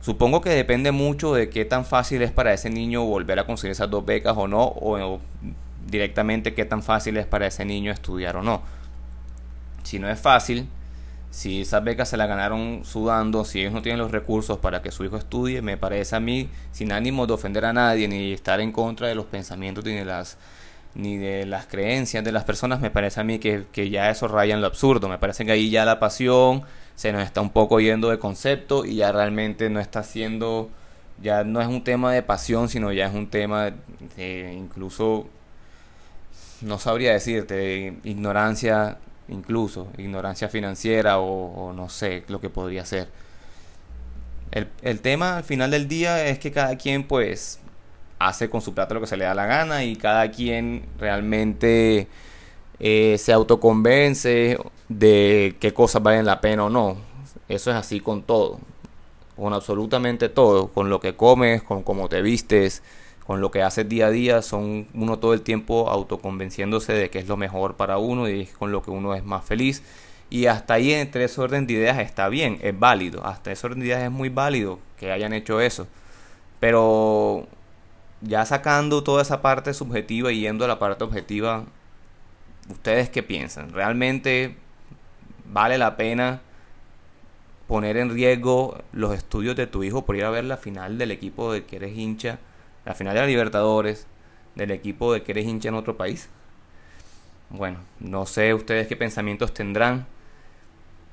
Supongo 0.00 0.40
que 0.40 0.48
depende 0.48 0.92
mucho 0.92 1.34
de 1.34 1.50
qué 1.50 1.66
tan 1.66 1.84
fácil 1.84 2.22
es 2.22 2.32
para 2.32 2.54
ese 2.54 2.70
niño 2.70 3.04
volver 3.04 3.38
a 3.38 3.44
conseguir 3.44 3.72
esas 3.72 3.90
dos 3.90 4.06
becas 4.06 4.34
o 4.34 4.48
no, 4.48 4.62
o, 4.62 4.98
o 4.98 5.20
directamente 5.86 6.54
qué 6.54 6.64
tan 6.64 6.82
fácil 6.82 7.18
es 7.18 7.26
para 7.26 7.46
ese 7.48 7.66
niño 7.66 7.92
estudiar 7.92 8.34
o 8.38 8.42
no. 8.42 8.62
Si 9.82 9.98
no 9.98 10.08
es 10.08 10.18
fácil, 10.18 10.68
si 11.30 11.60
esas 11.60 11.84
becas 11.84 12.08
se 12.08 12.16
las 12.16 12.28
ganaron 12.28 12.82
sudando, 12.84 13.44
si 13.44 13.60
ellos 13.60 13.72
no 13.72 13.82
tienen 13.82 14.00
los 14.00 14.10
recursos 14.10 14.58
para 14.58 14.82
que 14.82 14.90
su 14.90 15.04
hijo 15.04 15.16
estudie, 15.16 15.62
me 15.62 15.76
parece 15.76 16.16
a 16.16 16.20
mí, 16.20 16.48
sin 16.72 16.90
ánimo 16.92 17.26
de 17.26 17.34
ofender 17.34 17.64
a 17.64 17.72
nadie 17.72 18.08
ni 18.08 18.32
estar 18.32 18.60
en 18.60 18.72
contra 18.72 19.06
de 19.06 19.14
los 19.14 19.26
pensamientos 19.26 19.84
ni 19.84 19.94
de 19.94 20.04
las, 20.04 20.38
ni 20.94 21.18
de 21.18 21.46
las 21.46 21.66
creencias 21.66 22.24
de 22.24 22.32
las 22.32 22.44
personas, 22.44 22.80
me 22.80 22.90
parece 22.90 23.20
a 23.20 23.24
mí 23.24 23.38
que, 23.38 23.64
que 23.70 23.90
ya 23.90 24.10
eso 24.10 24.26
raya 24.26 24.54
en 24.54 24.60
lo 24.60 24.66
absurdo. 24.66 25.08
Me 25.08 25.18
parece 25.18 25.44
que 25.44 25.52
ahí 25.52 25.70
ya 25.70 25.84
la 25.84 26.00
pasión 26.00 26.64
se 26.96 27.12
nos 27.12 27.22
está 27.22 27.40
un 27.40 27.50
poco 27.50 27.80
yendo 27.80 28.10
de 28.10 28.18
concepto 28.18 28.84
y 28.84 28.96
ya 28.96 29.12
realmente 29.12 29.70
no 29.70 29.78
está 29.78 30.02
siendo, 30.02 30.68
ya 31.22 31.44
no 31.44 31.60
es 31.60 31.68
un 31.68 31.84
tema 31.84 32.12
de 32.12 32.22
pasión, 32.22 32.68
sino 32.68 32.92
ya 32.92 33.06
es 33.06 33.14
un 33.14 33.30
tema 33.30 33.70
de 34.16 34.52
incluso, 34.52 35.28
no 36.60 36.80
sabría 36.80 37.12
decirte, 37.12 37.54
de 37.54 37.94
ignorancia 38.02 38.98
incluso, 39.30 39.88
ignorancia 39.98 40.48
financiera 40.48 41.18
o, 41.18 41.72
no 41.72 41.88
sé 41.88 42.24
lo 42.28 42.40
que 42.40 42.50
podría 42.50 42.84
ser. 42.84 43.08
El, 44.52 44.68
el, 44.82 45.00
tema 45.00 45.38
al 45.38 45.44
final 45.44 45.70
del 45.70 45.88
día 45.88 46.26
es 46.26 46.38
que 46.38 46.50
cada 46.50 46.76
quien 46.76 47.04
pues 47.04 47.60
hace 48.18 48.50
con 48.50 48.60
su 48.60 48.74
plata 48.74 48.94
lo 48.94 49.00
que 49.00 49.06
se 49.06 49.16
le 49.16 49.24
da 49.24 49.34
la 49.34 49.46
gana 49.46 49.84
y 49.84 49.96
cada 49.96 50.30
quien 50.30 50.84
realmente 50.98 52.08
eh, 52.80 53.16
se 53.18 53.32
autoconvence 53.32 54.58
de 54.88 55.56
qué 55.60 55.74
cosas 55.74 56.02
valen 56.02 56.26
la 56.26 56.40
pena 56.40 56.64
o 56.64 56.70
no. 56.70 56.96
Eso 57.48 57.70
es 57.70 57.76
así 57.76 58.00
con 58.00 58.22
todo, 58.22 58.58
con 59.36 59.52
absolutamente 59.52 60.28
todo, 60.28 60.68
con 60.68 60.88
lo 60.88 61.00
que 61.00 61.14
comes, 61.14 61.62
con 61.62 61.82
cómo 61.82 62.08
te 62.08 62.22
vistes, 62.22 62.82
con 63.30 63.40
lo 63.40 63.52
que 63.52 63.62
haces 63.62 63.88
día 63.88 64.08
a 64.08 64.10
día, 64.10 64.42
son 64.42 64.88
uno 64.92 65.20
todo 65.20 65.34
el 65.34 65.42
tiempo 65.42 65.88
autoconvenciéndose 65.88 66.94
de 66.94 67.10
que 67.10 67.20
es 67.20 67.28
lo 67.28 67.36
mejor 67.36 67.76
para 67.76 67.96
uno 67.96 68.28
y 68.28 68.46
con 68.46 68.72
lo 68.72 68.82
que 68.82 68.90
uno 68.90 69.14
es 69.14 69.24
más 69.24 69.44
feliz. 69.44 69.84
Y 70.30 70.46
hasta 70.46 70.74
ahí 70.74 70.92
entre 70.92 71.22
ese 71.22 71.40
orden 71.40 71.64
de 71.68 71.74
ideas 71.74 72.00
está 72.00 72.28
bien, 72.28 72.58
es 72.60 72.76
válido. 72.76 73.24
Hasta 73.24 73.52
ese 73.52 73.64
orden 73.68 73.78
de 73.78 73.86
ideas 73.86 74.02
es 74.02 74.10
muy 74.10 74.30
válido 74.30 74.80
que 74.98 75.12
hayan 75.12 75.32
hecho 75.32 75.60
eso. 75.60 75.86
Pero 76.58 77.46
ya 78.20 78.44
sacando 78.46 79.04
toda 79.04 79.22
esa 79.22 79.40
parte 79.40 79.74
subjetiva 79.74 80.32
y 80.32 80.40
yendo 80.40 80.64
a 80.64 80.68
la 80.68 80.80
parte 80.80 81.04
objetiva, 81.04 81.66
¿ustedes 82.68 83.10
qué 83.10 83.22
piensan? 83.22 83.72
¿Realmente 83.72 84.56
vale 85.52 85.78
la 85.78 85.96
pena 85.96 86.40
poner 87.68 87.96
en 87.96 88.12
riesgo 88.12 88.76
los 88.90 89.14
estudios 89.14 89.54
de 89.54 89.68
tu 89.68 89.84
hijo 89.84 90.04
por 90.04 90.16
ir 90.16 90.24
a 90.24 90.30
ver 90.30 90.46
la 90.46 90.56
final 90.56 90.98
del 90.98 91.12
equipo 91.12 91.52
de 91.52 91.64
que 91.64 91.76
eres 91.76 91.96
hincha? 91.96 92.40
La 92.84 92.94
final 92.94 93.14
de 93.14 93.20
la 93.20 93.26
Libertadores 93.26 94.06
del 94.54 94.70
equipo 94.70 95.12
de 95.12 95.22
que 95.22 95.32
eres 95.32 95.46
hincha 95.46 95.68
en 95.68 95.74
otro 95.74 95.96
país. 95.96 96.28
Bueno, 97.50 97.78
no 97.98 98.26
sé 98.26 98.54
ustedes 98.54 98.86
qué 98.86 98.96
pensamientos 98.96 99.52
tendrán. 99.52 100.06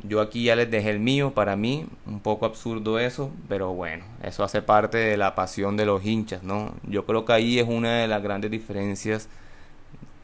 Yo 0.03 0.21
aquí 0.21 0.43
ya 0.43 0.55
les 0.55 0.69
dejé 0.69 0.91
el 0.91 0.99
mío, 0.99 1.33
para 1.33 1.55
mí 1.55 1.87
un 2.05 2.19
poco 2.19 2.45
absurdo 2.45 2.99
eso, 2.99 3.31
pero 3.49 3.73
bueno, 3.73 4.05
eso 4.21 4.43
hace 4.43 4.61
parte 4.61 4.97
de 4.99 5.17
la 5.17 5.33
pasión 5.33 5.75
de 5.75 5.87
los 5.87 6.05
hinchas, 6.05 6.43
¿no? 6.43 6.75
Yo 6.83 7.07
creo 7.07 7.25
que 7.25 7.33
ahí 7.33 7.57
es 7.57 7.67
una 7.67 8.01
de 8.01 8.07
las 8.07 8.21
grandes 8.21 8.51
diferencias, 8.51 9.27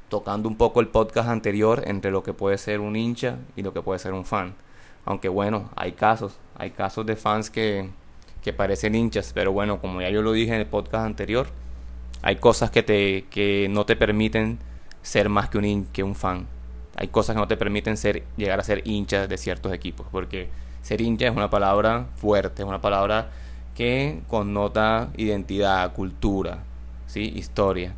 tocando 0.10 0.48
un 0.48 0.58
poco 0.58 0.80
el 0.80 0.90
podcast 0.90 1.28
anterior, 1.28 1.82
entre 1.88 2.12
lo 2.12 2.22
que 2.22 2.34
puede 2.34 2.60
ser 2.60 2.80
un 2.82 2.96
hincha 2.96 3.38
y 3.56 3.64
lo 3.64 3.74
que 3.74 3.82
puede 3.82 3.98
ser 3.98 4.14
un 4.14 4.26
fan. 4.26 4.54
Aunque 5.06 5.28
bueno, 5.28 5.72
hay 5.76 5.94
casos, 5.94 6.38
hay 6.56 6.70
casos 6.70 7.08
de 7.08 7.16
fans 7.16 7.50
que, 7.50 7.90
que 8.44 8.54
parecen 8.54 8.94
hinchas, 8.96 9.32
pero 9.34 9.52
bueno, 9.52 9.80
como 9.80 10.02
ya 10.02 10.10
yo 10.10 10.22
lo 10.22 10.34
dije 10.34 10.54
en 10.54 10.60
el 10.60 10.68
podcast 10.68 11.06
anterior, 11.06 11.48
hay 12.22 12.36
cosas 12.36 12.72
que, 12.72 12.84
te, 12.84 13.26
que 13.30 13.68
no 13.70 13.86
te 13.86 13.96
permiten 13.96 14.60
ser 15.02 15.30
más 15.30 15.50
que 15.50 15.58
un, 15.58 15.86
que 15.92 16.04
un 16.04 16.16
fan. 16.16 16.48
Hay 16.96 17.08
cosas 17.08 17.36
que 17.36 17.40
no 17.40 17.48
te 17.48 17.58
permiten 17.58 17.98
ser, 17.98 18.24
llegar 18.38 18.60
a 18.60 18.64
ser 18.64 18.82
hinchas 18.86 19.28
de 19.28 19.38
ciertos 19.38 19.74
equipos, 19.74 20.08
porque 20.12 20.50
ser 20.82 21.02
hincha 21.02 21.28
es 21.28 21.36
una 21.36 21.50
palabra 21.50 22.08
fuerte, 22.16 22.62
es 22.64 22.68
una 22.68 22.82
palabra 22.82 23.30
que 23.76 24.22
connota 24.28 25.10
identidad, 25.18 25.94
cultura, 25.94 26.60
¿sí? 27.08 27.34
historia. 27.36 27.94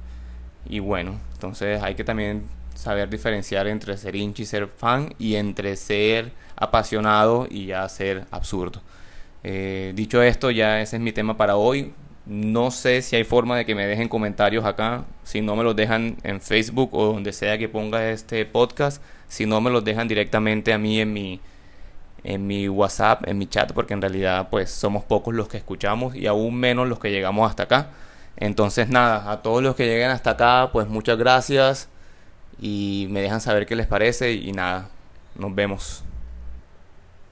Y 0.68 0.80
bueno, 0.80 1.20
entonces 1.34 1.82
hay 1.82 1.96
que 1.96 2.04
también 2.04 2.46
saber 2.76 3.10
diferenciar 3.10 3.68
entre 3.68 3.98
ser 3.98 4.16
hincha 4.16 4.44
y 4.44 4.46
ser 4.46 4.68
fan 4.68 5.14
y 5.18 5.36
entre 5.36 5.76
ser 5.76 6.32
apasionado 6.56 7.48
y 7.50 7.68
ya 7.68 7.88
ser 7.90 8.26
absurdo. 8.32 8.82
Eh, 9.48 9.94
dicho 9.94 10.24
esto, 10.24 10.50
ya 10.50 10.82
ese 10.82 10.96
es 10.96 11.02
mi 11.04 11.12
tema 11.12 11.38
para 11.38 11.56
hoy. 11.56 11.94
No 12.26 12.72
sé 12.72 13.04
si 13.04 13.16
hay 13.16 13.24
forma 13.24 13.56
de 13.56 13.64
que 13.64 13.76
me 13.76 13.86
dejen 13.86 14.10
comentarios 14.10 14.66
acá. 14.66 15.06
Si 15.24 15.42
no 15.42 15.56
me 15.56 15.64
los 15.64 15.76
dejan 15.76 16.18
en 16.24 16.42
Facebook 16.42 16.90
o 16.94 17.06
donde 17.14 17.32
sea 17.32 17.60
que 17.60 17.70
ponga 17.70 18.10
este 18.10 18.44
podcast. 18.48 19.04
Si 19.28 19.46
no 19.46 19.62
me 19.62 19.70
los 19.70 19.84
dejan 19.84 20.08
directamente 20.08 20.74
a 20.74 20.80
mí 20.80 21.00
en 21.00 21.14
mi, 21.14 21.40
en 22.24 22.48
mi 22.48 22.68
WhatsApp, 22.68 23.28
en 23.28 23.38
mi 23.38 23.46
chat, 23.46 23.72
porque 23.74 23.94
en 23.94 24.02
realidad 24.02 24.48
pues 24.50 24.72
somos 24.72 25.04
pocos 25.04 25.36
los 25.36 25.48
que 25.48 25.58
escuchamos 25.58 26.16
y 26.16 26.26
aún 26.26 26.56
menos 26.56 26.88
los 26.88 26.98
que 27.00 27.12
llegamos 27.12 27.48
hasta 27.48 27.64
acá. 27.64 27.92
Entonces 28.38 28.90
nada, 28.90 29.32
a 29.32 29.44
todos 29.44 29.62
los 29.62 29.76
que 29.76 29.86
lleguen 29.86 30.10
hasta 30.10 30.32
acá, 30.32 30.72
pues 30.74 30.88
muchas 30.88 31.20
gracias 31.20 31.88
y 32.60 33.08
me 33.12 33.22
dejan 33.22 33.42
saber 33.42 33.68
qué 33.68 33.76
les 33.76 33.86
parece 33.86 34.34
y 34.34 34.52
nada, 34.54 34.90
nos 35.36 35.54
vemos. 35.54 36.04